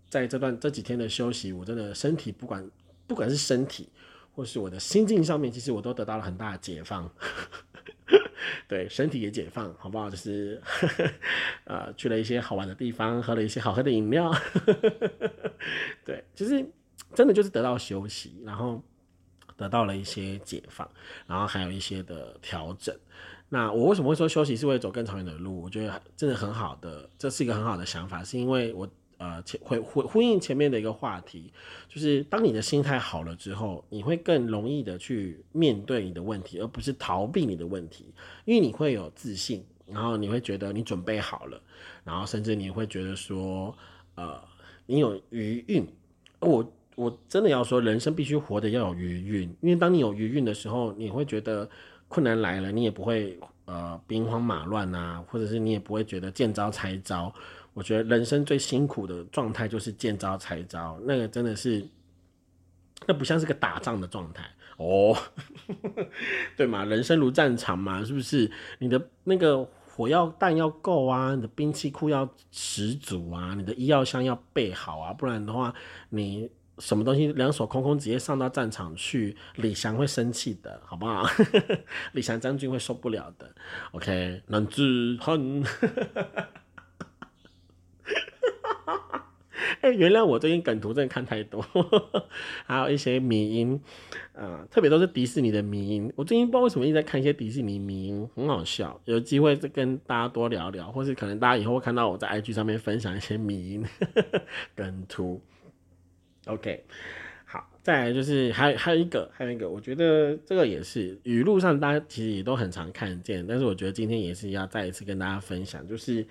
[0.09, 2.71] 在这段这几天的休息，我真的身体不管
[3.07, 3.89] 不管是身体
[4.33, 7.11] 或是我的心境上面，其实我都得到了很大的解放。
[8.69, 10.09] 对，身体也解放，好不好？
[10.11, 10.61] 就是，
[11.65, 14.33] 呃，去了一些好玩的地方，喝了一些好喝的饮料，
[16.05, 16.65] 对，就是
[17.15, 18.83] 真的就是得到休息，然后
[19.57, 20.89] 得到了一些解放，
[21.27, 22.95] 然后还有一些的调整。
[23.49, 25.63] 那我为什么会说休息是为了走更长远的路？
[25.63, 28.89] 我觉得真的很好的，这是一个很好的想法，是因为我。
[29.19, 31.53] 呃，前回回呼应前面的一个话题，
[31.89, 38.07] 就是当你的心态好了之后，你会更容易的去面对你的问题，而不是逃避你的问题，
[38.45, 41.61] 因为你会有自信，然后你会觉得你准备好了，
[42.05, 43.77] 然后甚至你会觉得说，
[44.15, 44.41] 呃，
[44.87, 45.87] 你有余韵。
[46.39, 51.69] 我我真的要说，人生必须活得要有余韵，因为当你有余韵的时候，你会觉得
[52.07, 57.35] 困难来了，你也不会呃兵荒马乱啊，或者是你也不会觉得见招拆招。
[57.79, 61.87] 我觉得人生最辛苦的状态就是见招拆招，那个真的是，
[63.07, 65.17] 那不像是个打仗的状态哦，
[66.59, 66.85] 对嘛？
[66.85, 68.51] 人生如战场嘛，是不是？
[68.81, 75.73] 你的那个火药弹要够啊，你的兵器库要十足啊，你的医药箱要备好啊，不然的话，
[76.09, 81.25] 你什么东西两手空空直接上到战场去，李翔会生气的，好不好？
[82.11, 83.55] 李翔将军会受不了的。
[83.93, 85.63] OK，男子汉。
[89.59, 91.65] 哎， 原谅我最近梗图真的看太多，
[92.67, 93.81] 还有一些迷音，
[94.35, 96.13] 啊，特别都是迪士尼的迷音。
[96.17, 99.01] 我最近不知道为什么一直在看一些迪士尼迷音，很好笑。
[99.05, 103.85] 有机会再跟大家多聊聊，或是可能大家以后会看到我在 IG 上面分享一些迷音
[104.75, 105.41] 梗图。
[106.47, 106.85] OK，
[107.45, 116.27] 好，再来就是还还有一个，还有一个，我觉得这个也是语录上大家其实也都很常看见，但是我觉得今天也是要再一次跟大家分享，就是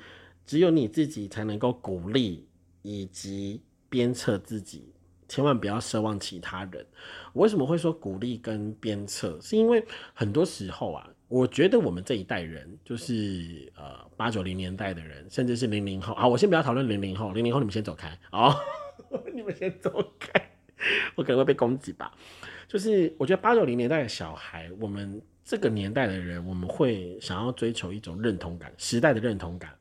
[0.45, 2.45] 只有你自己才能够鼓励
[2.81, 4.93] 以及鞭策自己，
[5.27, 6.85] 千万不要奢望其他人。
[7.33, 9.37] 我为什么会说鼓励跟鞭策？
[9.41, 18.55] 是因为很多时候啊，我觉得我们这一代人，就是呃八九零年代的人，甚至是零零后啊，我先不要讨论零零后，零零后你们先走开哦。
[19.33, 20.51] 你们先走开，
[21.15, 22.11] 我可能会被攻击吧。
[22.67, 29.73] 就是我觉得八九零年代的小孩，我们这个年代的人，我们会想要追求一种认同感，时代的认同感。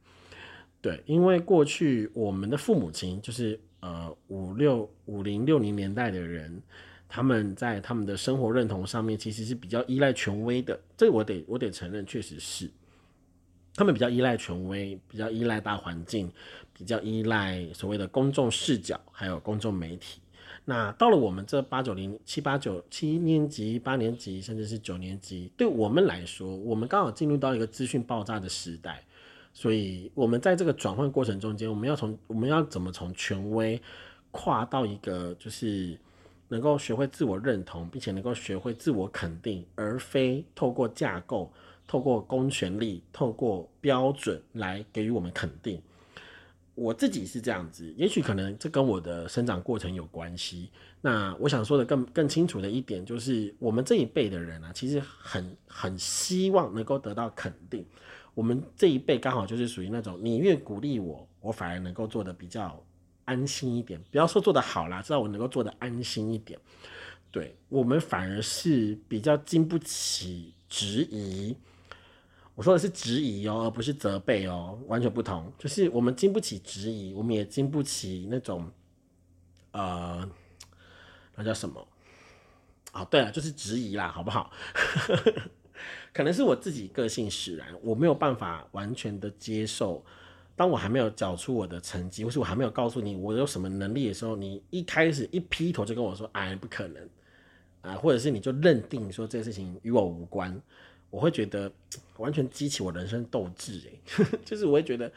[0.86, 6.62] 对，因为过去我们的父母亲，就是呃五六五零六零年代的人，
[7.08, 10.78] 他们在他们的生活认同上面，其实是比较依赖权威的。
[10.96, 12.70] 这我得我得承认，确实是。
[13.74, 16.30] 他们比较依赖权威，比较依赖大环境，
[16.72, 20.20] 比较依赖所谓的公众视角，还有公众媒体。
[20.64, 29.04] 那到了我们这八九零七八九七年级、八年级，甚至是九年级，对我们来说，我们刚好进入到一个资讯爆炸的时代，
[29.56, 33.80] 所以我们在这个转换过程中间，我们要从我们要怎么从权威
[34.30, 35.98] 跨到一个就是
[36.48, 41.50] 能够学会自我认同，并且能够学会自我肯定，而非透过架构。
[41.88, 45.80] 透过公权力，透过标准来给予我们肯定。
[46.74, 50.68] 我自己是这样子，也许可能这跟我的生长过程有关系。
[51.00, 57.86] 那我想说的更更清楚的一点，就是我们这一辈的人啊，其实很很希望能够得到肯定。
[58.36, 62.84] 我们这一辈刚好就是属于那种，你越鼓励我，我反而能够做的比较
[63.24, 63.98] 安心一点。
[64.10, 66.60] 不要说做的好啦，至少我能够做的安心一点。
[67.32, 71.56] 对我们反而是比较经不起质疑。
[72.54, 75.50] 我说的是质疑哦，而不是责备哦，完全不同。
[75.58, 78.70] 就是我们经不起质疑，我们也经不起那种，
[79.70, 80.30] 呃，
[81.34, 81.88] 那叫什么？
[82.92, 84.50] 哦，对了，就是质疑啦，好不好？
[86.16, 90.02] 可能是我自己个性使然，我没有办法完全的接受。
[90.54, 97.06] 当我还没有缴出我的成绩，或是我还没有告诉你我有什么能力的时候，你一开始一劈头就跟我说：“哎，不可能
[97.82, 100.58] 啊！”或者是你就认定说这个事情与我无关。
[101.10, 101.70] 我会觉得
[102.16, 105.12] 完全激起我人生斗志哎， 就是我会觉得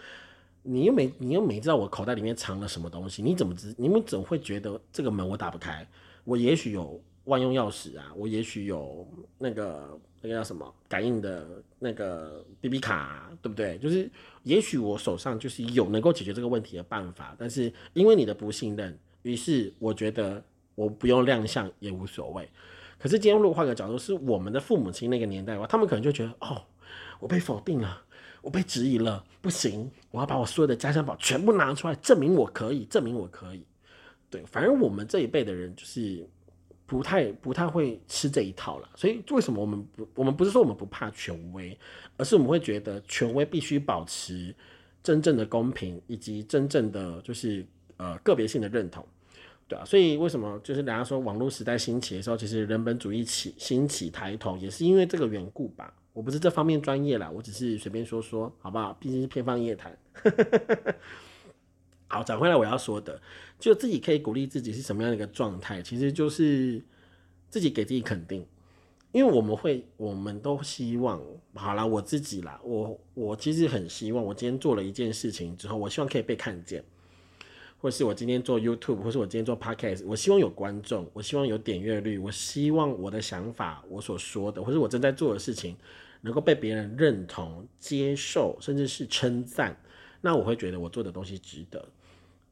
[0.63, 5.87] 你又没你又没知道我口袋里面藏了什么东西，你怎么知你们总会觉得这个门我打不开？
[6.25, 9.07] 我也许有万用钥匙啊，我也许有
[9.37, 11.47] 那个那个叫什么感应的
[11.79, 13.77] 那个 B B 卡，对不对？
[13.77, 14.09] 就是
[14.43, 20.43] 也许我手上就是有能够解决这个问题的办法，但是因为你的不信任，于是我觉得
[20.75, 22.47] 我不用亮相也无所谓。
[22.97, 26.61] 可是今天如果换个角度，是我们的父母亲那个年代的话，他们可能就觉得，哦，
[27.21, 28.01] 我被否定了，
[28.41, 33.63] 我被质疑了，不行，我要把我所有的家乡宝全部拿出来，证明我可以，证明我可以。
[34.29, 36.27] 对，反正我们这一辈的人就是
[36.89, 38.89] 不太不太会吃这一套了。
[38.95, 41.77] 所以为什么我们不，我们不是说我们不怕权威，
[42.17, 44.53] 而是我们会觉得权威必须保持
[45.03, 47.63] 真正的公平，以及真正的就是
[47.97, 49.05] 呃个别性的认同。
[49.67, 55.93] 对啊，所以为什么就是人家说网络时代兴起的时候，其实人本主义起兴起抬头，也是因为这个缘故吧？
[56.11, 58.91] 我不是这方面专业啦，我只是随便说说，好不好？
[58.99, 59.95] 毕竟是偏方夜谈。
[62.09, 63.21] 好，转回来我要说的，
[63.59, 66.81] 就自己可以鼓励自己是什么样的一个状态，其实就是
[67.49, 68.45] 自己给自己肯定，
[69.11, 71.21] 因为我们会，我们都希望，
[71.53, 76.83] 好啦，我自己啦，我我其实很希望，我今天做了一件事情之后，我希望可以被看见。
[77.81, 85.77] 或是我今天做 YouTube，或是我今天做 Podcast，我希望有观众，我希望有点阅率，我希望我的想法，我所说的，或是我正在做的事情，
[86.19, 89.77] 能够被别人认同、接受，甚至是称赞，
[90.19, 91.87] 那我会觉得我做的东西值得。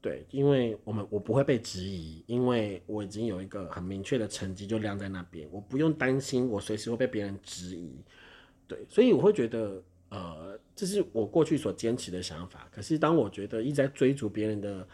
[0.07, 7.91] 对，因为我们我不会被质疑，因为我已经有一个很明确的成绩就亮在那边，我不用担心我随时会被别人质疑。
[8.69, 12.69] 对，所以我会觉得，呃，这是我过去所坚持的想法。
[12.71, 14.87] 可是当我觉得一直在追逐别人的。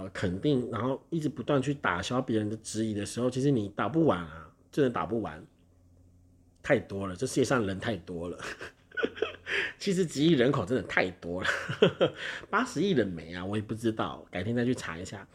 [0.00, 5.44] 呃，肯定，然后一直不断去打消别人的质疑的时候，其实你打不完啊，真的打不完，
[6.62, 8.38] 太多了，这世界上人太多了，
[9.78, 11.48] 七十几亿人口真的太多了，
[12.50, 15.26] 八十亿人没啊，我也不知道，改天再去查一下。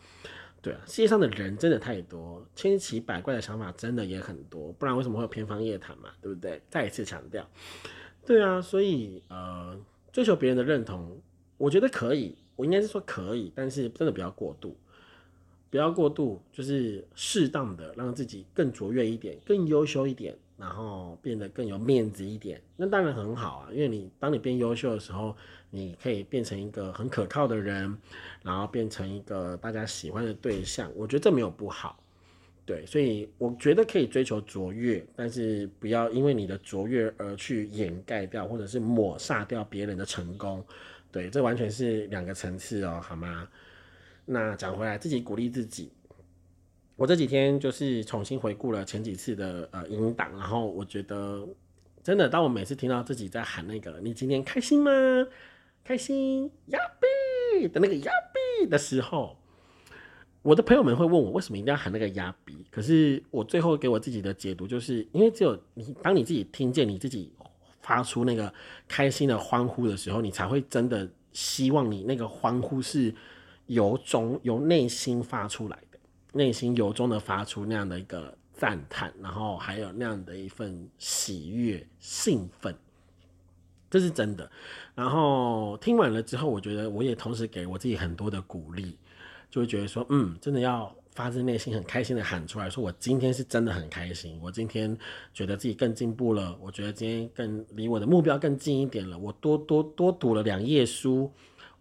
[0.61, 6.61] 对啊，世界上的人真的太多，千奇百怪的想法真的也很多，不然为什么会有偏方夜谈嘛，对不对？
[6.70, 7.49] 再一次强调，
[8.26, 9.78] 对啊，所以呃，
[10.11, 11.22] 追求别人的认同，
[11.57, 12.38] 我觉得可以。
[12.55, 14.78] 我应该是说可以，但是真的不要过度。
[15.70, 22.62] 不要过度，就是适当的让自己更卓越一点，更优秀一点，然后变得更有面子一点。
[22.78, 25.36] 那当然很好啊，因为你当你变优秀的时候，
[25.70, 27.97] 你可以变成一个很可靠的人，
[28.43, 30.91] 然后变成一个大家喜欢的对象。
[30.95, 31.99] 我觉得这没有不好。
[32.66, 40.64] 对，所以我觉得可以追求卓越，但是不要因为你的卓越而去掩盖掉或者是抹杀掉别人的成功。
[41.12, 43.49] 对，这完全是两个层次哦，好吗？
[44.26, 45.91] 那讲回来，自己鼓励自己。
[46.96, 51.48] 我这几天就是重新回顾了前几次的呃音档，然后我觉得
[52.04, 54.91] 真的，当我每次听到自己在喊那个“你今天开心吗？
[55.84, 58.12] 开心呀比”的那个呀
[58.60, 59.38] 比的时候。
[60.44, 67.32] 我的朋友们会问我为什么一定要喊那个呀比，可是我最后给我自己的解读就是，因为只有你当你自己听见你自己
[67.82, 68.54] 发出那个
[68.86, 73.16] 开心的欢呼的时候，你才会真的希望你那个欢呼是
[73.68, 75.93] 由衷由内心发出来的，
[76.34, 82.76] 内心由衷的发出那样的一个赞叹，然后还有那样的一份喜悦兴奋，
[83.90, 84.52] 这是真的。
[84.94, 88.98] 然后听完了之后，我觉得我也同时给我自己很多的鼓励。
[89.50, 94.98] 就会觉得说，嗯，真的要发自内心很开心的喊出来，说我今天是真的很开心，我今天
[95.32, 101.32] 觉得自己更进步了，我觉得今天更离我的目标更近一点了，我多多多读了两页书，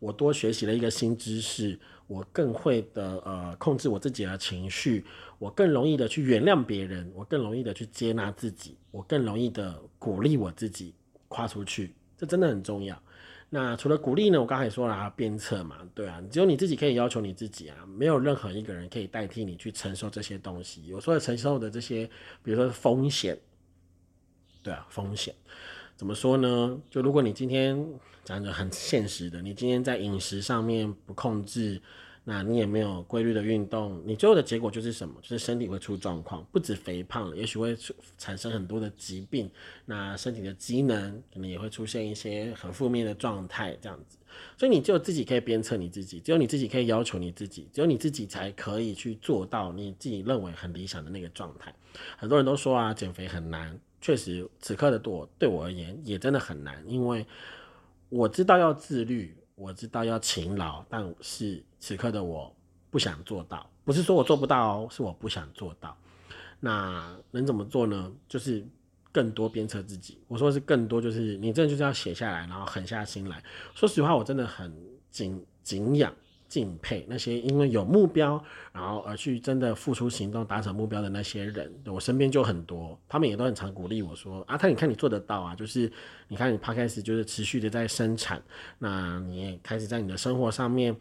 [0.01, 1.81] 我多学习了一个新知识，
[2.13, 5.05] 我更会的呃控制我自己的情绪，
[5.39, 10.95] 我更容易的去原谅别人，我更容易的去接纳自己，我更容易的鼓励我自己
[11.29, 13.03] 跨出去，这真的很重要。
[13.55, 14.41] 那除了鼓励呢？
[14.41, 20.93] 我刚才也说了，鞭策嘛，对啊，只有你自己可以要求你自己啊，没有任何一个人可以代替你去承受这些东西。
[20.93, 22.09] 我说的承受的这些，
[22.43, 23.39] 比如说风险，
[24.63, 25.35] 对啊，风险
[25.97, 26.79] 怎么说呢？
[26.91, 27.87] 就如果你今天
[28.25, 31.81] 讲的很现实的，你今天在饮食上面不控制。
[32.25, 35.17] 那你也没有规律的运动，你最后的结果就是什么？
[35.21, 39.51] 就是身体会出状况，不止肥胖，也许会出产生很多的疾病。
[39.87, 44.19] 那身体的机能可能也会出现一些很负面的状态，这样子。
[44.57, 51.75] 所以你只有自己可以鞭策你自己，只有你自己可以要求你自己，只有你自己才可以去做到你自己认为很理想的那个状态。
[52.17, 57.27] 很多人都说啊，减肥很难，确实，此刻的我对我而言也真的很难，因为
[58.09, 59.37] 我知道要自律。
[59.63, 62.53] 我知道要勤劳，但是此刻的我
[62.91, 65.97] 不想做到，不是说我做不到哦，是我不想做到。
[66.59, 68.13] 那能怎么做呢？
[68.29, 68.67] 就是
[69.13, 70.19] 更多鞭策自己。
[70.27, 73.43] 我说是更多，就是你真的就是要写下来，然后狠下心来。
[73.75, 74.75] 说实话，我真的很
[75.11, 76.13] 敬敬仰。
[76.53, 78.39] 敬佩那些因为有目标，
[78.75, 85.91] 然后而去真的付出行动达成目标的那些人，我身边就很多，他们也都很常鼓励我说：“阿泰，你看你做得到啊，就是
[86.29, 88.43] 你看你趴开始就是持续的在生产，
[88.79, 90.95] 那你也开始在你的生活上面，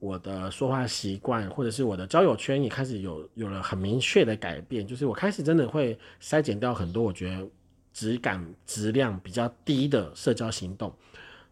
[0.00, 7.46] 我的说话习惯或者是我的交友圈也开始有有了很明确的改变，就是我开始真的会筛减掉很多我觉得
[7.92, 10.92] 质感质量比较低的社交行动。”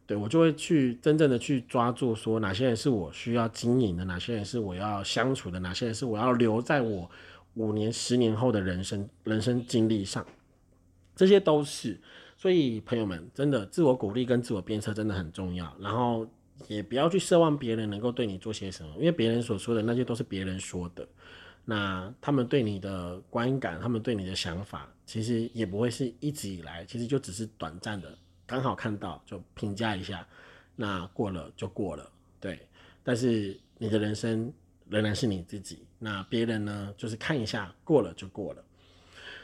[0.08, 7.08] 对我就会去真正的去抓住，说哪些人是我需要经营的，哪些人是我要相处的，哪些人是我要留在我
[7.54, 10.26] 五年、十年后的人生人生经历上，
[11.14, 12.00] 这些都是。
[12.38, 15.76] 所以朋友们，真的自我鼓励跟自我鞭策真的很重要。
[15.78, 16.26] 然后
[16.68, 21.06] 也不要去奢望别人能够对你做些什么，因为别人所说的那些都是别人说的。
[21.66, 28.16] 那他们对你的观感，他们对你的想法，其实也不会是一直以来，其实就只是短暂的。
[28.48, 30.26] 刚好看到就评价一下，
[30.74, 32.58] 那过了就过了，对。
[33.04, 34.50] 但是你的人生
[34.88, 38.64] 仍然是你自己，那别人呢，就是看一下过了就过了。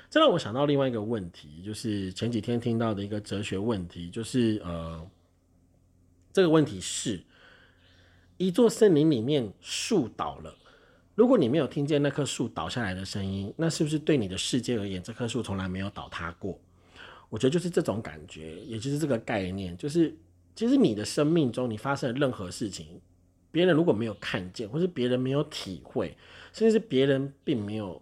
[0.09, 5.07] 这让我想到另外一个问题，就是前几天听到的一个哲学问题，就是呃，
[6.32, 7.22] 这个问题是：
[8.38, 10.57] 一座森林里面树倒了，
[11.14, 16.59] 如果你没有听见那棵树倒下来的声音，那是不是对你的世界而言，这棵树从来没有倒塌过？
[17.35, 20.14] 我觉得就是这种感觉，也就是这个概念，就是
[20.55, 23.01] 其实你的生命中你发生的任何事情，
[23.51, 26.16] 别人如果没有看见，或是别人没有体会，
[26.53, 28.01] 甚至是别人并没有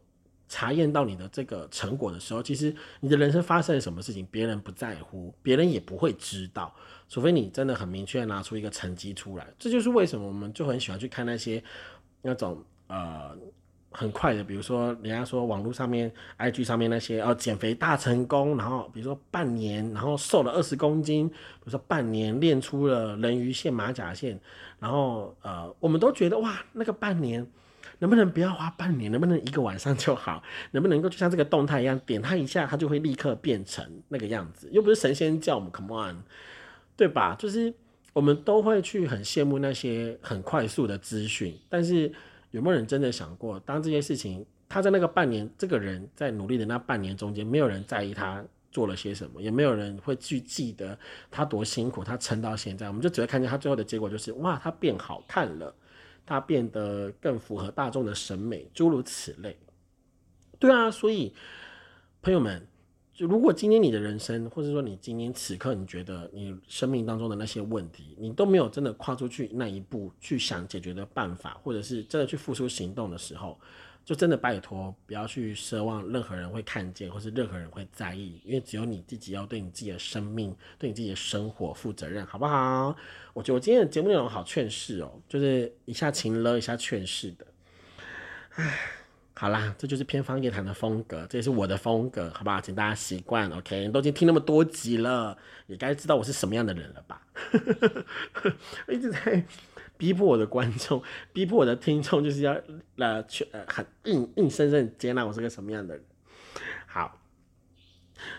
[0.51, 6.77] 查验到你的这个成果的时候，其实你的人生发生了什么事情，别人不在乎，别人也不会知道，
[7.09, 9.47] 除非你真的很明确拿出一个成绩出来。
[9.59, 11.65] 这就是为什么我们就很喜欢去看那些
[12.21, 13.35] 那种呃。
[13.93, 24.39] 很快的，比如说人家说网络上面、IG 上面那些哦减肥大成功，然后比如说半年，然后瘦了二十公斤，比如说半年练出了人鱼线、马甲线，
[24.79, 27.47] 然后呃，我们都觉得哇，那个半年
[27.99, 36.23] 能不能不要花半年，能不能一个晚上就好，能不能够就像这个动态一样，点它一下，它就会立刻变成那个样子，又不是神仙叫我们 come on，
[36.97, 37.37] 对吧？
[37.39, 37.73] 就是
[38.13, 42.13] 我们都会去很羡慕那些很快速的资讯，但是。
[42.53, 50.99] 有没有人真的想过，当这些事情他在那个半年，这个人在努力的那半年中间，没有人在意他做了些什么，也没有人会去记得
[51.31, 55.75] 他多辛苦，他撑到现在，我们就只会看见他最后的结果，就是哇，他变好看了，
[56.25, 59.59] 他变得更符合大众的审美，诸如此类。
[60.59, 61.35] 对啊，所以
[62.23, 62.67] 朋友们。
[63.15, 73.61] 就如果今天你的人生，或者说你今天此刻，你觉得你生命当中的那些问题，你都没有真的跨出去那一步去想解决的办法，或者是真的去付出行动的时候，
[74.03, 82.97] 就真的拜托不要去奢望任何人会看见，或是任何人会在意，因为只有你自己要对你自己的生命、对你自己的生活负责任，好不好？
[83.35, 87.47] 我觉得我今天的节目内容好劝世哦，就是一下情了，一下劝世的，
[88.55, 89.02] 唉。
[89.35, 92.61] 好啦，这就是偏方夜谈的风格，这也是我的风格，好不好？
[92.61, 93.89] 请大家习惯，OK？
[93.89, 97.23] 都已经听那么多集了，也该知道我是什么样的人了吧？
[98.89, 99.45] 一直在
[99.97, 101.03] 逼迫我的观众，
[101.33, 102.61] 逼迫我的听众，就是要
[102.97, 106.05] 呃去呃很硬硬生生接纳我是个什么样的人。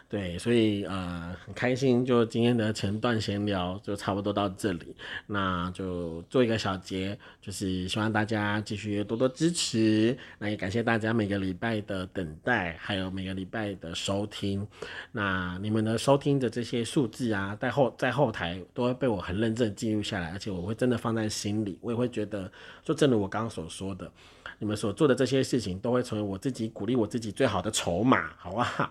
[0.09, 4.95] 对，所以呃很开心，就今天的前段闲聊就差不多到这里，
[5.27, 14.67] 那就做一个小结，就是希望大家继续多多支持，那也感谢大家每个礼拜的等待，还有每个礼拜的收听，
[15.11, 22.51] 那你们的收听的这些数字啊，在后在后台都会被我很认真记录下来，而且我会真的放在心里，我也会觉得，
[22.83, 24.11] 就正如我刚刚所说的，
[24.59, 28.89] 你们所做的这些事情，都会成为我自己鼓励我自己最好的筹码，好不好？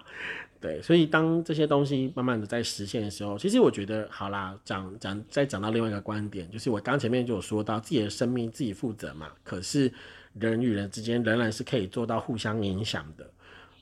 [0.63, 9.33] 对，所以当这些东西慢慢的在实现的时候，其实我觉得好啦，讲讲再讲到另外一个观点，就是我刚前面就有说到自己的生命自己负责嘛。
[9.43, 9.93] 可是
[10.39, 13.29] 人与人之间仍然是可以做到互相影响的。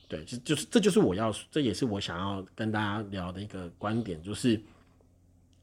[0.09, 4.59] 对，就就是这就是我要，这也是我想要跟大家聊的一个观点，就是。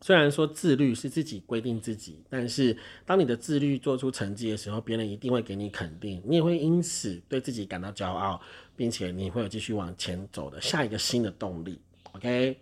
[0.00, 8.40] 虽然说自律是自己规定自己，但是当你的自律做出成绩的时候，别人一定会给你肯定，你也会因此对自己感到骄傲，
[8.78, 11.80] 并且你会有继续往前走的下一个新的动力。
[12.12, 12.56] OK，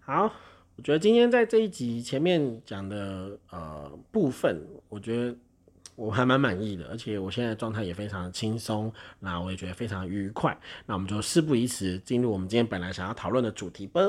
[0.00, 0.32] 好，
[0.76, 5.36] 我觉得今天在这一集前面讲的呃部分，我觉得
[5.96, 10.56] 我还蛮满意的，而且我现在状态也非常轻松，那我也觉得非常愉快。
[10.86, 14.00] 那我们就事不宜迟，进入我们今天本来想要讨论的主题吧。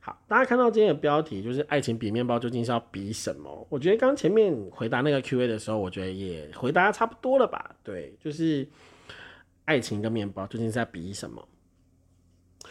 [0.00, 3.66] 好，大家看到今天的标题就是“爱情比面包究竟是要比什么”？
[3.68, 7.76] 我觉得刚前面回答那个 Q&A 的时候，我觉得也回答差不多了吧？
[7.84, 8.66] 对，就是
[9.68, 11.46] 爱情跟面包究竟在比什么？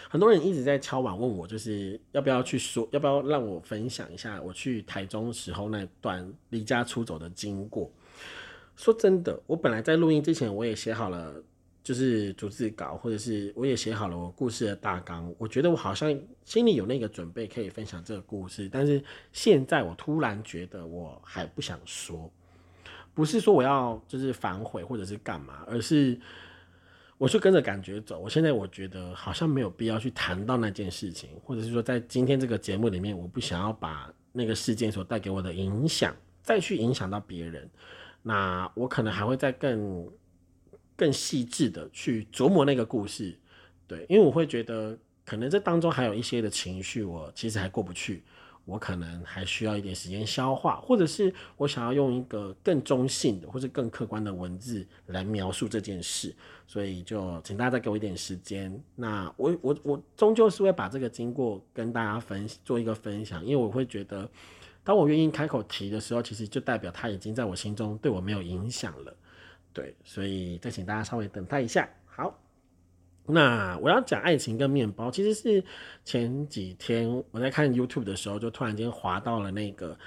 [0.10, 7.92] 很多人一直在敲碗问我，就是要不要去说，要不要让我分享一下我去台中时候那段离家出走的经过。
[8.76, 11.42] 说真的，我本来在录音之前，我也写好了。
[11.84, 15.34] 就是逐字稿，或者是我也写好了我故事的大纲。
[15.38, 18.68] 我觉得我好像心里有那个准备，可以分享这个故事。
[18.70, 22.30] 但是现在我突然觉得我还不想说，
[23.14, 26.20] 不是说我要就是反悔或者是干嘛，而是
[27.18, 28.20] 我就跟着感觉走。
[28.20, 37.70] 我现在我觉得好像没有必要去谈到那件事情，或者是说在今天这个节目里面，我不想要把那个事件所带给我的影响再去影响到别人。
[38.24, 40.10] 那我可能还会再更。
[41.00, 43.38] 更细致的去琢磨那个故事，
[43.88, 48.24] 对，因为我会觉得可能这当中还有一些的情绪，我其实还过不去，
[48.68, 56.36] 我可能还需要一点时间消化，或者是我想要用一个更中性的或者更客观的文字来描述这件事，
[56.68, 58.78] 所以就请大家再给我一点时间。
[58.94, 64.30] 那我我我终究是会把这个经过跟大家分做一个分享，因为我会觉得，
[64.84, 69.16] 当我愿意开口提的时候，其实就代表他已经在我心中对我没有影响了。
[69.72, 71.88] 对，所以再请大家稍微等待一下。
[72.06, 72.38] 好，
[73.28, 75.64] 那我要讲爱情跟面包，其实是
[76.06, 79.98] 前几天我在看 YouTube 的时候，就突然间滑到了那个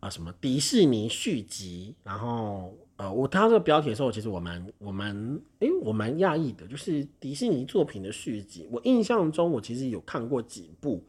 [0.00, 11.04] 啊什么迪士尼续集，然后呃我看到这个标题的时候，其实我蛮我蛮诶，我蛮讶异的，就是迪士尼作品的续集，我印象中我其实有看过几部，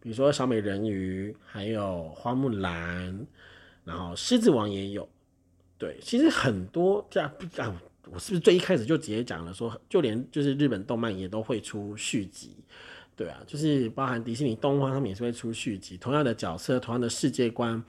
[0.00, 3.26] 比如说小美人鱼，还有花木兰，
[3.84, 5.08] 然后狮子王也有。
[5.78, 7.74] 对，其实很多这样不啊，
[8.10, 12.56] 我是不是最一开始就直接讲了，说就连就是日本动漫也都会出续集，
[13.14, 17.82] 对啊，就是包含迪士尼动画，他们也是会出续集，同样的角色，同样的世界观，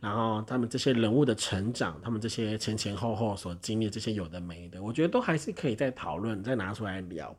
[0.00, 7.36] 然后他们这些人物的成长，他们这些前前后后所经历这些有的没的，我觉得都还是可以再讨论，再拿出来聊。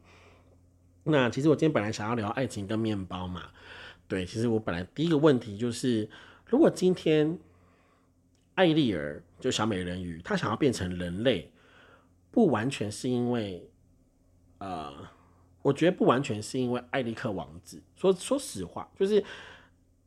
[1.03, 3.45] 那其实我今天本来想要聊爱情跟面包嘛，
[4.07, 6.07] 对，其实我本来第一个问题就是，
[6.45, 7.39] 如果今天。
[8.55, 11.49] 艾丽儿就小美人鱼，她想要变成人类，
[12.31, 13.69] 不完全是因为，
[14.59, 14.93] 呃，
[15.61, 17.81] 我觉得不完全是因为艾利克王子。
[17.95, 19.23] 说说实话，就是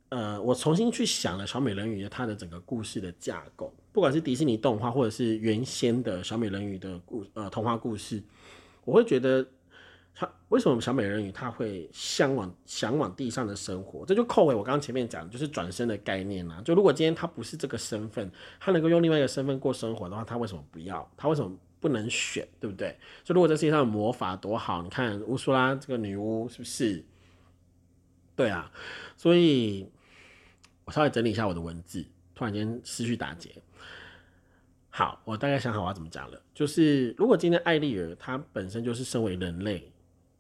[0.09, 8.23] 呃，我重新去想了小美人鱼的它的整个故事的架构，不管是迪士尼动画或者是原先的小美人鱼的故呃童话故事，
[8.85, 9.47] 我会觉得。
[10.15, 14.05] 他为什么小美人鱼她会向往向往地上的生活？
[14.05, 16.61] 这就扣回我刚刚前面讲，就是转身的概念啦。
[16.63, 21.11] 就如果今天他不是这个身份，他能够用另外一个身份过生活的话，他为什么不要？
[21.17, 22.49] 他为什么不能选？
[22.59, 22.97] 对不对？
[23.23, 27.05] 所以如果这世界上魔法多好，你看乌苏拉这个女巫是不是？
[28.35, 28.73] 对啊，
[29.19, 29.87] 所以
[30.87, 33.51] 我稍微整理一下我的文字，突然间思绪打结。
[34.89, 36.41] 好，我大概想好我要怎么讲了。
[36.55, 39.91] 就是如果今天艾丽尔她本身就是身为人类。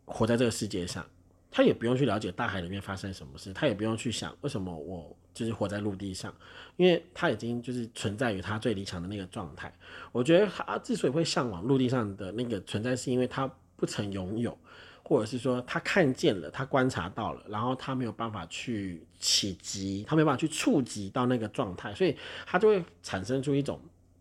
[0.05, 1.07] 活在这个世界上，
[1.53, 6.34] 他也不用去了解大海里面发生什么事，他也不用去想为什么我就是活在陆地上，
[6.76, 9.70] 因为他已经就是存在于他最理想的那个状态。
[10.12, 13.46] 我觉得他之所以会向往陆地上的那个存在，是因为他
[13.76, 14.57] 不曾拥有，
[15.03, 23.78] 或者是说他看见了，他观察到了，然后他没有办法去企及，他没办法去触及到那个状态，所以他就会产生出一种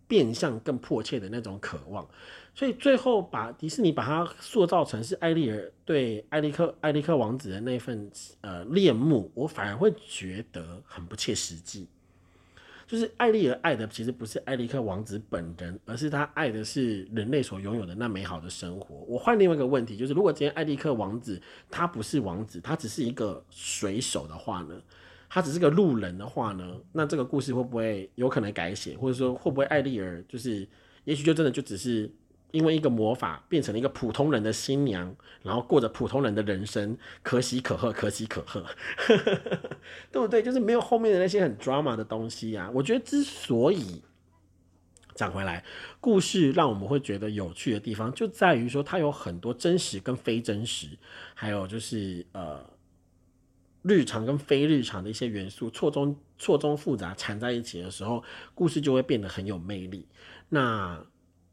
[0.08, 2.06] 变相更迫切的那种渴望。
[2.54, 11.88] 所以最后把迪士尼把它塑造成是艾丽尔对艾利克艾利克王子的那份呃恋慕，我反而会觉得很不切实际。
[12.86, 18.96] 就是艾丽尔爱的其实不是艾利克王子本人，而是他爱的是人类所拥有的那美好的生活。
[19.08, 24.76] 我换另外一个问题，就是如果今天艾利克王子他不是王子，他只是一个水手的话呢？
[25.30, 26.76] 他只是个路人的话呢？
[26.92, 30.68] 那这个故事会不会有可能改写，或者说会不会艾丽尔就是
[31.06, 32.12] 也许就真的就只是？
[32.52, 38.66] 因为一个魔法变成了一个普通人的新娘，然后过着普通人的人生，可喜可贺，可喜可贺，
[40.12, 40.44] 对不对？
[40.44, 42.70] 就是没有后面的那些很 drama 的东西啊。
[42.74, 44.04] 我觉得之所以
[45.16, 45.64] 讲回来，
[46.00, 50.90] 故事让我们会觉得有趣的地方，就在于说它有很多真实跟非真实，
[51.34, 52.70] 还有就是呃
[53.82, 58.24] 日常跟非日常的一些元素错综错综复杂缠在一起的时候，
[58.54, 60.06] 故事就会变得很有魅力。
[60.50, 61.06] 那。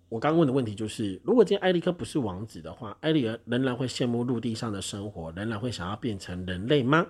[0.08, 7.06] 我刚问的问题就是，如果今天艾利克不是王子的话，艾丽尔仍然会羡慕陆地上的生活，仍然会想要变成人类吗？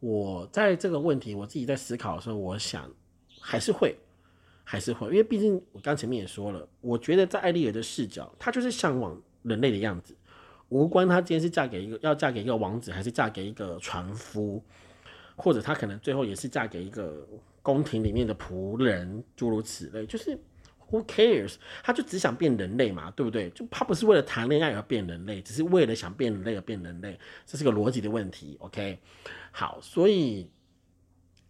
[0.00, 2.90] 我在这个问题，我自己在思考的时候，我想
[3.40, 3.96] 还是会，
[4.64, 10.14] 还是会，因为毕竟我刚前面也说了，我觉得在艾丽尔的视角，她就是向往人类的样子，
[10.68, 14.62] 无关她今天是嫁给一个要嫁给一个王子，还是嫁给一个船夫，
[15.36, 17.26] 或者她可能最后也是嫁给一个
[17.62, 20.38] 宫廷里面的仆人，诸如此类，就是。
[20.88, 21.56] Who cares？
[21.82, 23.50] 他就只想变人类嘛，对不对？
[23.50, 28.56] 就他不是为了谈恋爱而变人类，只是为了想变人类而变人类，这是个逻辑的问题。
[28.60, 28.96] OK，
[29.50, 30.48] 好，所以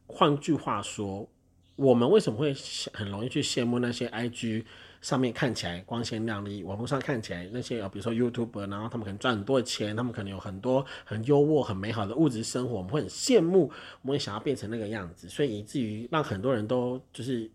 [0.06, 1.28] 换句话说，
[1.76, 2.54] 我们为什么会
[2.94, 4.64] 很容易去羡慕那些 IG
[5.02, 13.70] 上面看起来光鲜亮丽，网络上看起来那些呃，比如说 YouTuber，然后他们可能赚很多的钱，他们可能有很多很优渥、很美好的物质生活，我们会很羡慕，
[14.00, 17.50] 我们会想要变成那个样子，所以以至于让很多人都就是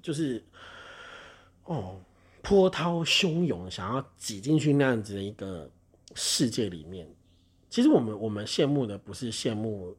[0.00, 0.40] 就是。
[1.68, 2.00] 哦，
[2.42, 5.70] 波涛汹涌，想要挤进去那样子的一个
[6.14, 7.06] 世界里面。
[7.68, 9.94] 其实我们我们羡慕的不是羡慕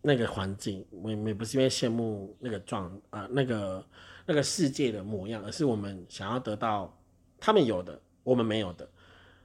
[0.00, 3.84] 那个环境，我们也不是因为羡慕那个状啊那个
[4.26, 6.96] 那个世界的模样，而是我们想要得到
[7.40, 8.88] 他们有的，我们没有的。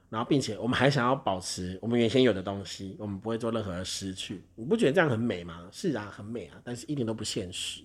[0.09, 4.41] 然后，并且我们还想要保持我们原先有的东西，我们不会做任何的失去。
[4.55, 5.67] 你不觉得这样很美吗？
[5.71, 7.81] 是啊，很美啊，但是一点都不现实。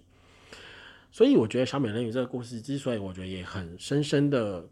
[1.13, 4.67] 所以我觉得小美人鱼这个故事之所以我觉得也很深深的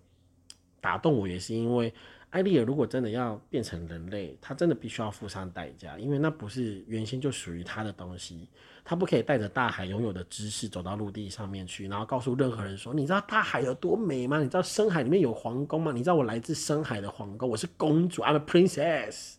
[0.81, 1.93] 打动我，也是因为
[2.31, 8.49] 艾丽尔如果真的要变成人类，她真的必须要付上代价，因为那不是原先就属于她的东西，
[8.83, 14.39] 她不可以带着大海拥有的知识走到陆地上面去，然后告诉任何人说：“你知道大海有多美吗？
[14.39, 15.93] 你知道深海里面有皇宫吗？
[15.93, 19.35] 你知道我来自深海的皇宫，我是公主，I'm a princess。”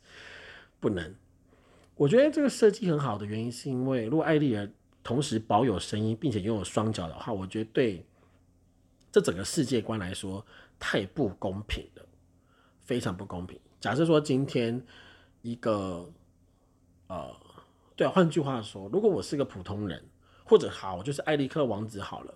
[0.79, 1.15] 不能。
[1.95, 4.69] 我觉得这个设计很好的原因是因为，如果艾丽尔。
[5.03, 8.05] 同时保有声音，并且拥有双脚的话，我觉得对
[9.11, 10.45] 这整个世界观来说
[10.79, 12.05] 太不公平了，
[12.83, 13.59] 非常不公平。
[13.79, 14.81] 假设说今天
[15.41, 16.07] 一个
[17.07, 17.35] 呃，
[17.95, 20.03] 对，换句话说，如果我是个普通人，
[20.45, 22.33] 或者好，我就是艾利克王子好了。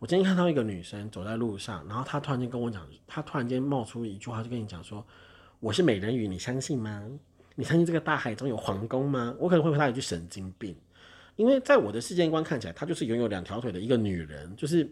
[0.00, 5.04] 我今天看到一个女生走在路上，然后她突然间跟我讲，她突然间冒出一句话，就跟你讲说
[5.60, 7.04] ：“我是美人鱼，你相信吗？
[7.54, 10.76] 你相信这个大海中有皇宫吗？”我可能会回答一句神经病。
[11.38, 14.90] 因为在我的世界观看起来，她就是拥有两条腿的一个女人，就是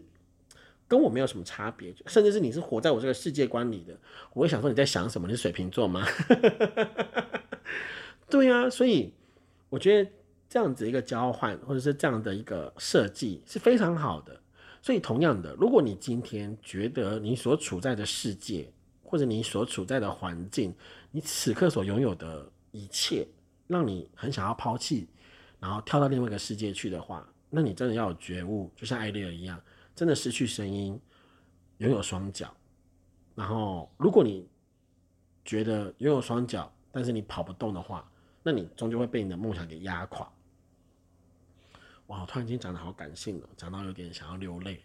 [0.87, 3.93] 跟我没有什么差别，甚至是你是活在我这个世界观里的，
[4.31, 5.27] 我会想说你在想什么？
[5.27, 6.07] 你是水瓶座吗？
[8.29, 9.13] 对呀，所以
[9.67, 10.09] 我觉得
[10.47, 14.39] 这样子一个交换，或者是这样的一个设计是非常好的。
[14.81, 18.71] 所以同样的，如果你今天觉得你所处在的世界，
[19.03, 20.73] 或者你所处在的环境，
[21.11, 23.27] 你此刻所拥有的一切，
[23.67, 25.09] 让你很想要抛弃。
[25.59, 29.61] 然后跳到另外一个世界去的话，那你真的要有觉悟，就像艾丽尔一样，
[29.95, 30.99] 真的失去声音，
[31.77, 32.53] 拥有双脚。
[33.35, 34.47] 然后，如果你
[35.45, 38.09] 觉得拥有双脚，但是你跑不动的话，
[38.43, 40.31] 那你终究会被你的梦想给压垮。
[42.07, 44.81] 哇，突然间讲的好感性哦，讲到有点想要流泪。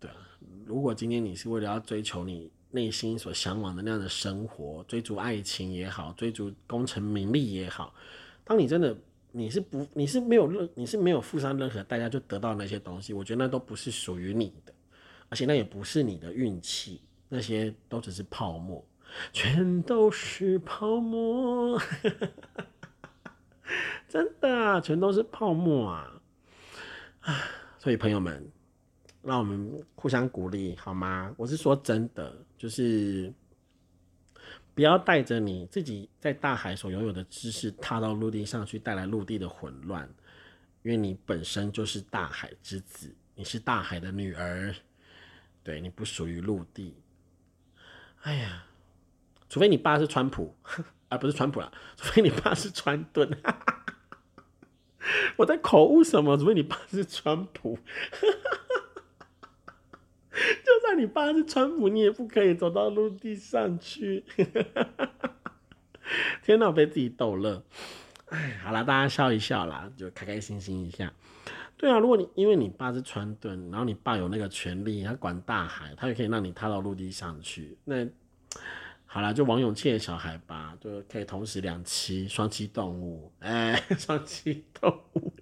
[0.00, 0.16] 对啊，
[0.64, 7.94] 如果今天你是为了要追求你内心所向往的那样的生活，追逐爱情也好，追逐功成名利也好，
[8.44, 8.96] 当你真的
[9.32, 14.72] 你是不你是没有任你是没有付上任何代价就得到那些东西，我觉得那都不是属于你的，
[15.28, 17.02] 而且那也不是你的运气。
[17.30, 18.82] 那些都只是泡沫，
[19.34, 21.78] 全都是泡沫，
[24.08, 26.22] 真的，全都是泡沫啊！
[27.20, 27.36] 啊，
[27.78, 28.50] 所以朋友们，
[29.20, 31.34] 让我们互相鼓励好吗？
[31.36, 33.30] 我是说真的，就是
[34.78, 40.08] 不要带着你自己在大海所拥有的知识踏到陆地上去，带来陆地的混乱，
[40.84, 44.72] 因为你本身就是大海之子，你是大海的女儿，
[45.64, 46.94] 对你不属于陆地。
[48.22, 48.66] 哎呀，
[49.48, 50.56] 除非你爸是川普，
[51.08, 53.28] 啊不是川普啦，除非你爸是川顿，
[55.38, 56.36] 我在口误什么？
[56.36, 57.76] 除非你爸是川普，
[60.64, 64.24] 就算你爸是川普，你也不可以走到陆地上去。
[66.42, 67.62] 天哪，被自己逗乐。
[68.26, 71.12] 哎，好了，大家笑一笑啦，就开开心心一下。
[71.76, 77.76] 对啊，如果你因为你爸是川顿，然后你爸有那个权利，他管大海，他也可以让你踏到陆地上去。
[77.84, 78.06] 那
[79.06, 85.32] 好了，就王永庆的小孩吧，就可以同时两栖双栖动物，哎， 双栖动物，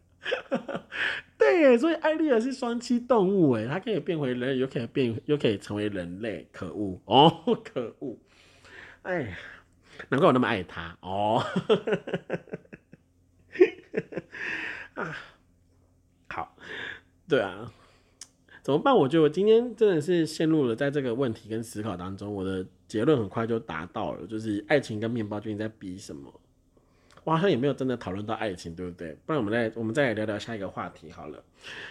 [1.39, 8.19] 对，所以艾丽尔是双栖动物，哎，它可以变回人，又可以变，又可以成为人类，可恶哦，可恶，
[9.03, 9.37] 哎，
[10.09, 11.45] 难怪我那么爱他哦，
[14.95, 15.17] 啊。
[16.29, 16.55] 好，
[17.27, 17.73] 对啊，
[18.63, 18.95] 怎么办？
[18.95, 22.35] 我觉得我今天真的是陷入了在这个问题跟思考当中。
[22.35, 26.41] 我的结论很快就达到了，就是爱情跟面包究竟在比什么？
[27.27, 29.13] 我好像也没有真的讨论到爱情，对不对？
[29.27, 31.43] 不然我们再我们再来聊聊下一个话题好了。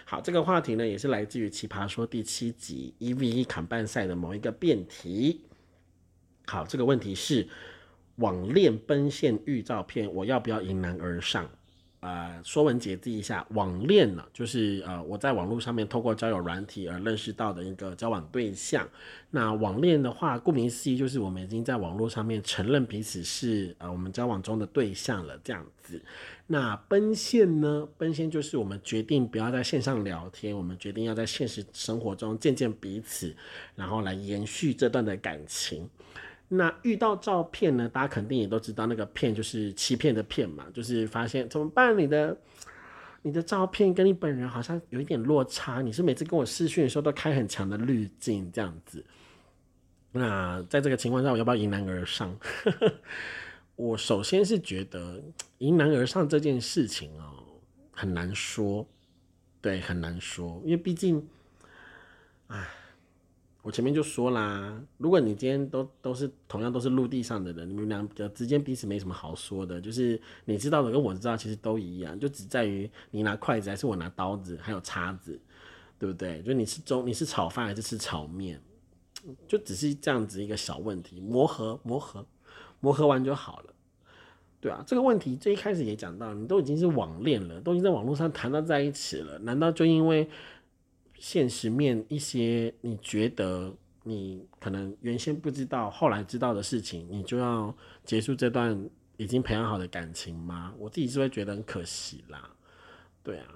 [0.06, 5.42] 好，这个话题呢也是来自于《奇葩说》第七集 E V 砍半赛的某一个辩题。
[6.48, 7.46] 好，这个问题是
[8.16, 11.50] 网恋奔现预照片，我要不要迎难而上？
[12.06, 18.88] 呃，说文解字一下，网恋呢，就是呃，我在网络上面透过交友软体而认识到的一个交往对象。
[19.32, 26.00] 那网恋的话，顾名思义，就是我们已经在网络上面承认彼此是呃我们交往中的对象了，这样子。
[26.46, 33.36] 那奔现呢，奔现就是我们决定不要在线上聊天，我们决定要在现实生活中见见彼此，
[33.76, 35.90] 然后来延续这段的感情。
[36.48, 37.90] 那遇到照片呢？
[37.90, 41.98] 大家肯定也都知道，那个骗就是欺骗的骗嘛，就是发现怎么办？
[41.98, 42.38] 你的
[43.24, 49.04] 你的照片跟你本人好像有一点落差，你是每次跟我视讯的时候都开很强的滤镜这样子。
[50.12, 52.38] 那在这个情况下，我要不要迎难而上？
[53.76, 55.22] 我首先是觉得
[55.58, 57.44] 迎难而上这件事情哦，
[57.92, 58.88] 很难说，
[59.60, 61.28] 对，很难说，因为毕竟，
[62.48, 62.66] 唉。
[63.66, 75.40] 我前面就说啦，如果你今天都都是同样都是陆地上的人，你们俩之间彼此没什么好说的，就是你知道的跟我知道其实都一样，就只在于你拿筷子还是我拿刀子，还有叉子，
[75.98, 76.44] 对不对？
[76.44, 78.62] 就你是中你是炒饭还是吃炒面，
[79.48, 82.24] 就只是这样子一个小问题，磨合磨合
[82.80, 83.74] 磨合完就好了，
[84.62, 90.30] 对啊，这个问题最一开始也讲到，你都已经是网恋了，都已经在网络上谈到在一起了，难道就因为？
[91.18, 98.78] 现实面一些，你觉得你可能原先不知道，后来知道的事情，你就要结束这段
[99.18, 100.74] 已经培养好的感情吗？
[100.78, 102.50] 我自己是会觉得很可惜啦。
[103.24, 103.48] 对啊，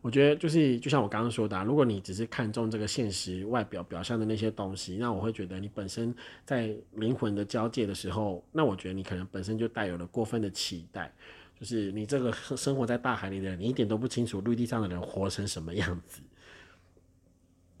[0.00, 6.14] 我觉得就是就像我刚刚说的，如果你只是看重这个现实外表表象的那些东西，那我会觉得你本身
[6.44, 11.12] 在灵魂的交界的时候，那我觉得你可能本身就带有了过分的期待，
[11.58, 16.20] 就是你这个生活在大海里的人，你一点都不清楚陆地上的人活成什么样子。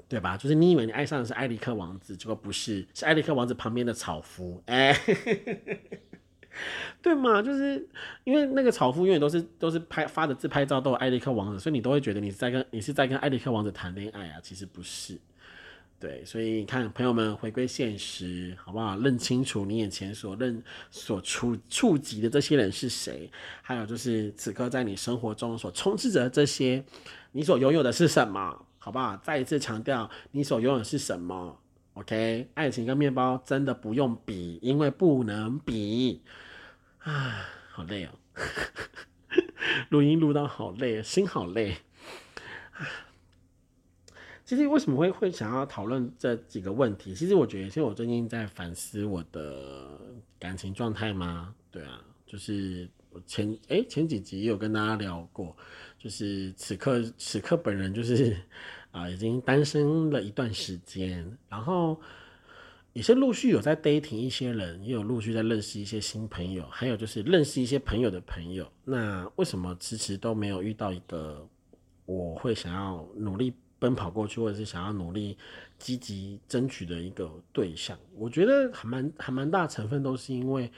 [0.08, 0.36] 对吧？
[0.36, 4.62] 就是你以为你爱上的是埃里克王子，结果不是，是埃里克王子旁边的草夫。
[4.66, 4.96] 哎，
[7.02, 7.42] 对嘛？
[7.42, 7.88] 就是
[8.24, 15.18] 因为那个草夫永远都是都是拍发的自拍照都有埃里克王子，所以你都会觉得你是在跟你是在跟埃里克王子谈恋爱啊，其实不是。
[15.98, 18.98] 对，所以你看，朋友们回归现实，好不好？
[18.98, 23.30] 认清楚你眼前所认所触触及的这些人是谁，
[23.62, 26.84] 还有就是此刻在你生活中所充斥着这些，
[27.32, 28.65] 你所拥有的是什么？
[28.86, 29.16] 好不好？
[29.16, 31.60] 再一次强调，你所拥有的是什么
[31.94, 36.22] ？OK，爱情跟面包真的不用比，因为不能比。
[36.98, 38.10] 啊，好累哦。
[39.90, 41.78] 录音录到好累，心好累。
[44.44, 47.12] 其实为什么会会想要讨论这几个问题？
[47.12, 50.00] 其实我觉得，其实我最近在反思我的
[50.38, 51.52] 感情状态吗？
[51.72, 55.56] 对啊，就是我前哎前几集有跟大家聊过，
[55.98, 58.36] 就是此刻此刻本人就是
[58.96, 62.00] 啊已经单身了一段时间，然后
[62.92, 68.66] 也是陆续有在 dating 一些人，也有陆续在认识一些新朋友，还有就是认识一些朋友的朋友。
[68.84, 71.46] 那为什么迟迟都没有遇到一个
[72.06, 73.52] 我会想要努力？
[73.78, 75.36] 奔跑过去，或者是想要努力、
[75.78, 80.72] 积极争取的一个对象，我觉得还蛮还蛮大成分都是因为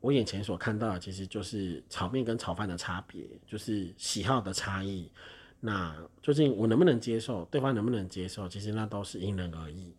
[0.00, 5.10] 我眼前所看到的，其实就是炒面跟炒饭的差别，就是喜好的差异。
[5.60, 9.92] 那究竟我能不能接受，对方能不能接受，其实那都是因人而异。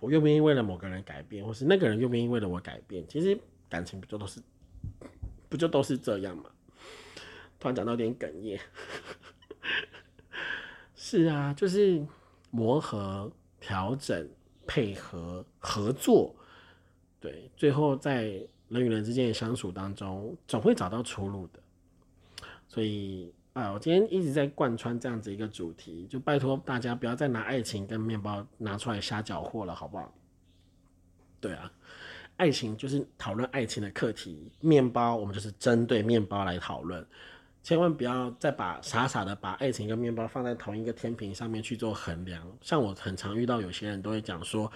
[0.00, 3.38] 我愿不愿意为了某个人改变，或是那个人愿不愿意为了我改变，其实
[3.68, 4.40] 感情不就都是
[5.48, 6.44] 不就都是这样吗？
[7.58, 8.60] 突然讲到有点哽咽。
[10.94, 12.06] 是啊，就是
[12.50, 13.30] 磨合、
[13.60, 14.28] 调整、
[14.66, 16.34] 配合、合作，
[17.20, 18.24] 对，最后在
[18.68, 21.60] 人与人之间的相处当中，总会找到出路的。
[22.68, 30.12] 所以啊，我今天一直在贯穿这样子一个主题，就拜托大家不要再拿爱情跟面包拿出来瞎搅和了，好不好？
[31.40, 31.70] 对啊，
[32.36, 37.06] 爱情就是讨论爱情的课题，面包我们就是针对面包来讨论。
[37.62, 42.42] 千万不要再把傻傻的把爱情跟面包放在同一个天平上面去做衡量。
[42.60, 44.70] 像我很常遇到有些人都会讲说，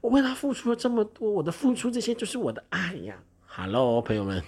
[0.00, 3.20] 我为他付出了这么多，我的付出这些就是我的爱呀。
[3.44, 4.40] Hello，朋友们，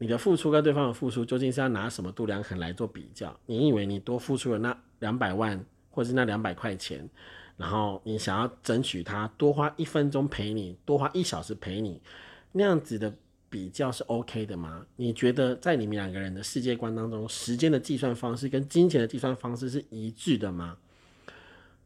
[0.00, 3.38] 你的付出跟对方的付出究竟是要拿什么度量衡来做比较？
[3.46, 7.08] 你以为你多付出了那两百万，或是那两百块钱，
[7.56, 12.02] 然后你想要争取他多花一分钟陪你，多花一小时陪你，
[12.50, 13.14] 那样子的？
[13.52, 14.86] 比较是 OK 的吗？
[14.94, 20.78] 你觉得在你们两个人的世界观当中，时间的计算方式跟金钱的计算方式是一致的吗？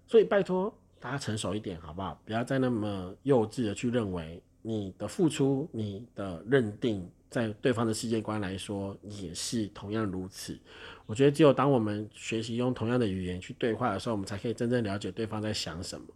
[0.06, 2.20] 所以拜托大家成熟一点，好不好？
[2.26, 10.56] 不要再那么幼稚的去认为你的付出、你的认定，在对方的世界观来说也是同样如此。
[11.04, 16.06] 我觉得只有当我们学习用同样的语言去对话的时候，我们才可以真正了解对方在想什么。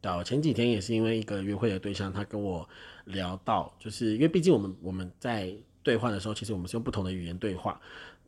[0.00, 2.68] 对，前几天也是因为一个约会的对象，他跟我
[3.04, 5.54] 聊到，就是因为毕竟我们我们在
[5.84, 7.80] 对话的时候，其实我们是用不同的语言对话，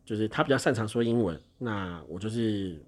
[0.04, 2.80] 就是他比较擅长说英文，那我就是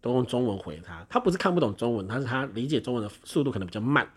[0.00, 1.06] 都用中文回他。
[1.08, 4.10] 他不是看不懂中文，他是他理解中文的速度可能比较慢。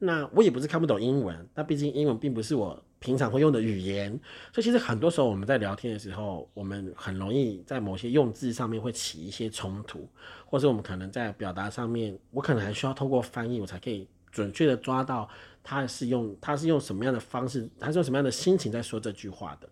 [0.00, 2.82] 那我也不是看不懂英文，但毕竟英文并不是我。
[3.00, 4.10] 平常会用的语言，
[4.52, 10.06] 所以其实很多时候我们在聊天的时候，我们很容易在某些用字上面会起一些冲突，
[10.44, 15.28] 或者我们可能在表达上面，我可能还需要通过翻译，我才可以准确的抓到
[15.64, 19.68] 他是用他是用什么样的方式，他是用什么样的心情在说这句话的。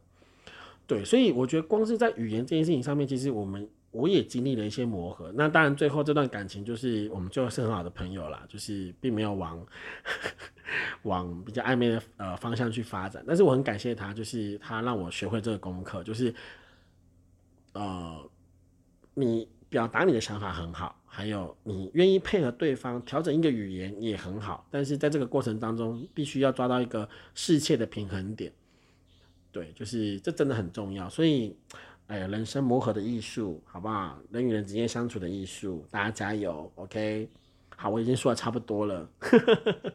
[0.87, 3.69] 对，所以我觉得光是在语言这件事情上面，其实我们。
[3.99, 9.67] 我也经历了一些磨合，那当然最后这段感情就是我们最后是很好的朋友啦，就是并没有往
[11.03, 13.25] 往比较暧昧的呃方向去发展。
[13.27, 16.33] 但是我很感谢他，就是他让我学会这个功课，就是
[17.73, 18.31] 呃，
[19.15, 28.53] 你表达你的想法很好，还有你愿意配合对方调整一个语言也很好，但是在这个过程当中，必须要抓到一个适切的平衡点。
[29.51, 31.57] 对，就是这真的很重要，所以。
[32.09, 34.19] 哎，人生磨合的艺术，好不好？
[34.31, 37.29] 人与人之间相处的艺术，大家加油，OK？
[37.77, 39.07] 好，我已经说的差不多了。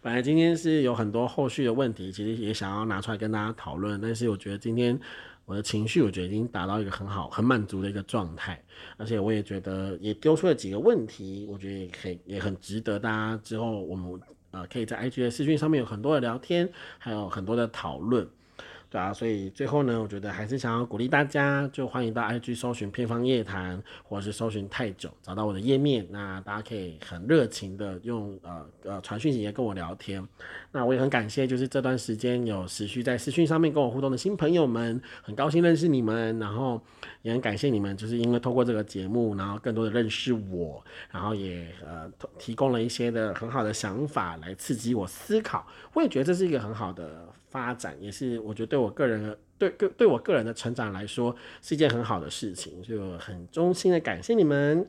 [0.00, 4.98] 本来今天是有很多后续的问题，其实也想要拿出来跟大家讨论，但是我觉得今天
[5.44, 8.58] 我的情绪，我觉得已经达到一个很好、很满足的一个状态，
[8.96, 14.18] 而且我也觉得也丢出了几个问题，我觉得也可以，也很值得大家之后我们
[14.52, 16.66] 呃可以在 IG 的视讯上面有很多的聊天，
[16.96, 18.26] 还有很多的讨论。
[18.90, 30.26] 对啊，所以最后呢，我觉得还是想要鼓励大家，就欢迎到 IG 搜寻偏方夜谈，或者是搜寻太久，找到我的页面，那大家可以很热情的用呃呃传讯息跟我聊天。
[30.72, 36.82] 那我也很感谢，就是这段时间有持续在私讯上面跟我互动的新朋友们，很高兴认识你们，然后
[37.22, 45.64] 也很感谢你们，就是因为透过这个节目，然后更多的认识我，然后也呃提供了一些的很好的想法来刺激我思考。
[45.94, 47.28] 我也觉得这是一个很好的。
[47.50, 54.88] 发展也是，我觉得对我个人对对对我个人的成长来说是一件很好的事情，就很衷心的感谢你们。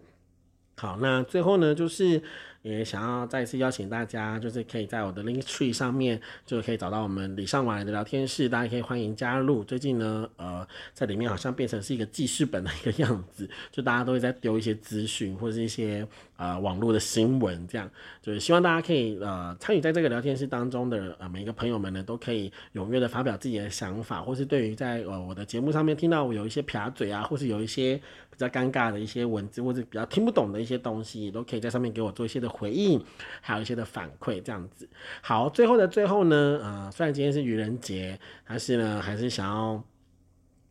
[0.77, 2.21] 好，那最后呢，就是
[2.63, 9.63] 也想要再次邀请大家，就是可以在我的 Link Tree 上面就可以找到我们礼尚往来的聊天室，大家可以欢迎加入。
[9.63, 16.07] 最近呢，呃，在里面好像变成是一个记事本的一个样子，就大家都会在丢一些资讯或者是一些
[16.37, 17.87] 呃网络的新闻，这样
[18.19, 27.99] 就是希望大家可以呃参与在这个聊天室当中的呃每一个朋友们呢，都可以踊跃的发表自己的想法，或是对于在呃我的节目上面听到我有一些撇嘴啊，或是有一些
[28.41, 32.99] 比较尴尬的一些文字，或者比较听不懂的一些东西，都可以在上面给我做一些的回应，
[33.39, 34.89] 还有一些的反馈，这样子。
[35.21, 39.83] 好，最后的最后呢，呃，虽然今天是愚人节，但是呢，还是想要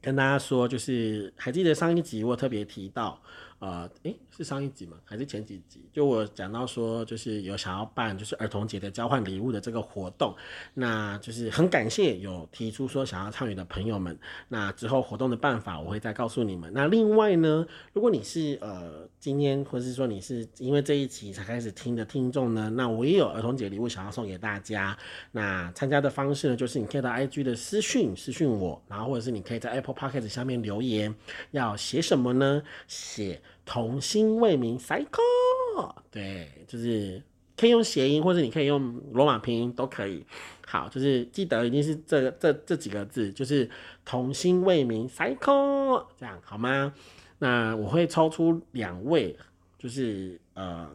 [0.03, 3.21] 跟大家说，就是还记得上一集我特别提到。
[3.61, 4.97] 呃，诶，是上一集吗？
[5.05, 5.85] 还是前几集？
[5.93, 10.35] 就我讲到说，就是有想要办就是儿童节的交换礼物的这个活动，
[10.73, 14.19] 那就是很感谢有提出说想要参与的朋友们。
[14.49, 16.73] 那之后活动的办法我会再告诉你们。
[16.73, 24.97] 那另外呢，如果你是呃今天或者是说你是因为这一期才开始听的听众呢，那我也有儿童节礼物想要送给大家。
[25.33, 31.15] 那参加的方式呢，就是你可以到 IG 的私讯私讯我，然后或者是你可以在 Apple Podcast 下面留言，
[31.51, 32.63] 要写什么呢？
[32.89, 33.43] 写。
[33.65, 37.23] 童心未泯，cycle，对，就是
[37.57, 40.25] 可以用谐音，或者你可以用罗马拼音都可以。
[40.67, 43.69] 好，就是记得一定是这这这几个字，就是
[44.05, 46.93] 童心未泯，cycle，这样好吗？
[47.39, 49.37] 那我会抽出两位，
[49.79, 50.91] 就是呃。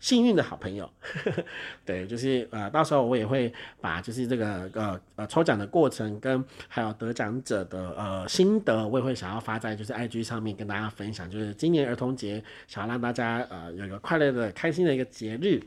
[0.00, 0.90] 幸运的好朋友，
[1.84, 11.28] 对，就是呃，到时候我也会把就是这个呃呃抽奖的过程跟还有得奖者的呃心得，我也会想要发在就是 IG 上面跟大家分享。
[11.30, 15.62] 就是今年儿童节，想要让大家呃有一个快乐的、开心的一个节日。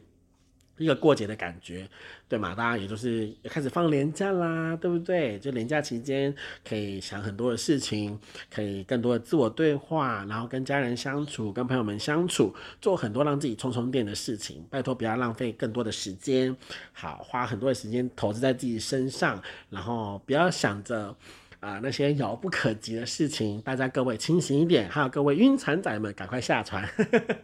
[0.78, 1.88] 一个过节的感觉，
[2.28, 2.56] 对嘛？
[2.56, 5.38] 大家也就是开始放年假啦，对不对？
[5.38, 6.34] 就年假期间
[6.68, 8.20] 可以想很多的事情，
[8.50, 14.66] 可以更多的自我对话，然后跟家人相处，跟朋友们相处，做很多让自己充充电的事情。
[14.70, 16.56] 拜托，不要浪费更多的时间，
[16.94, 21.16] 好，花很多的时间投资在自己身上，然后不要想着
[21.60, 23.62] 啊那些遥不可及的事情。
[23.62, 26.90] 大家各位清醒一点，还有各位晕船仔们，赶快下船。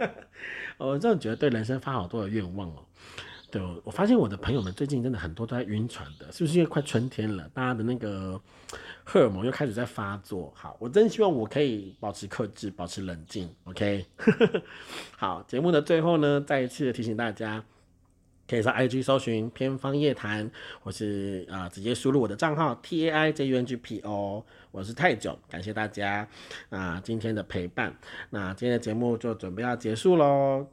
[0.80, 2.84] 我真的觉得对人生发好多的愿望哦。
[3.58, 8.40] 对，我发现我的朋友们最近真的很多都在晕船的，是不是因为快春天了，大家的那个
[9.04, 10.54] 荷尔蒙又开始在发作？
[10.56, 13.50] 好，我真希望我可以保持克制，保持冷静。
[13.64, 14.06] OK，
[15.18, 17.64] 好，节目的最后呢，再一次的提醒大家，
[18.48, 20.52] 可以在 IG 搜寻偏方夜谈，
[20.84, 26.28] 或是啊直接输入我的账号 T A I J U N G P O，我是泰囧，感谢大家
[26.70, 27.98] 啊今天的陪伴，
[28.30, 30.68] 那今天的节目就准备要结束喽。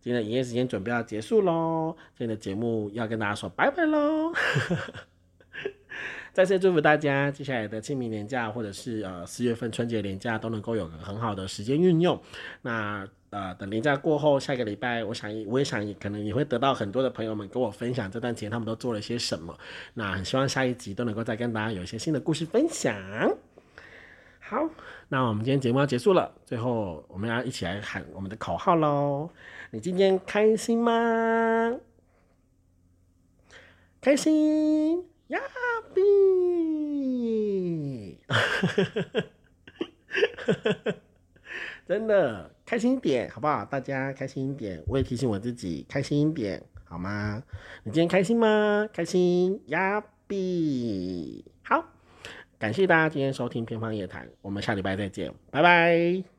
[0.00, 4.32] 今天的营业时间准备要结束喽，今天的节目要跟大家说拜拜喽。
[6.32, 12.20] 再次祝福大家接下来的清明年假或者是呃四月份春节年假都能够有个很好的时间运用。
[12.62, 19.58] 那呃等年假过后，下个礼拜我想我也想可能也会得到很多的朋友们跟我分享这段时间他们都做了些什么。
[19.94, 22.94] 那很希望下一集都能够再跟大家有一些新的故事分享。
[24.38, 24.70] 好，
[25.08, 29.28] 那我们今天节目要结束了，最后我们要一起来喊我们的口号喽。
[29.70, 31.78] 你今天开心吗？
[34.00, 35.38] 开心呀
[35.94, 38.18] 比，
[41.86, 43.64] 真的开心一点好不好？
[43.64, 47.42] 大家开心一点，我也提醒我自己开心一点好吗？
[47.82, 48.88] 你今天开心吗？
[48.92, 51.84] 开心呀比，好，
[52.58, 56.37] 感谢大家今天收听偏方夜谈，我们下礼拜再见，拜拜。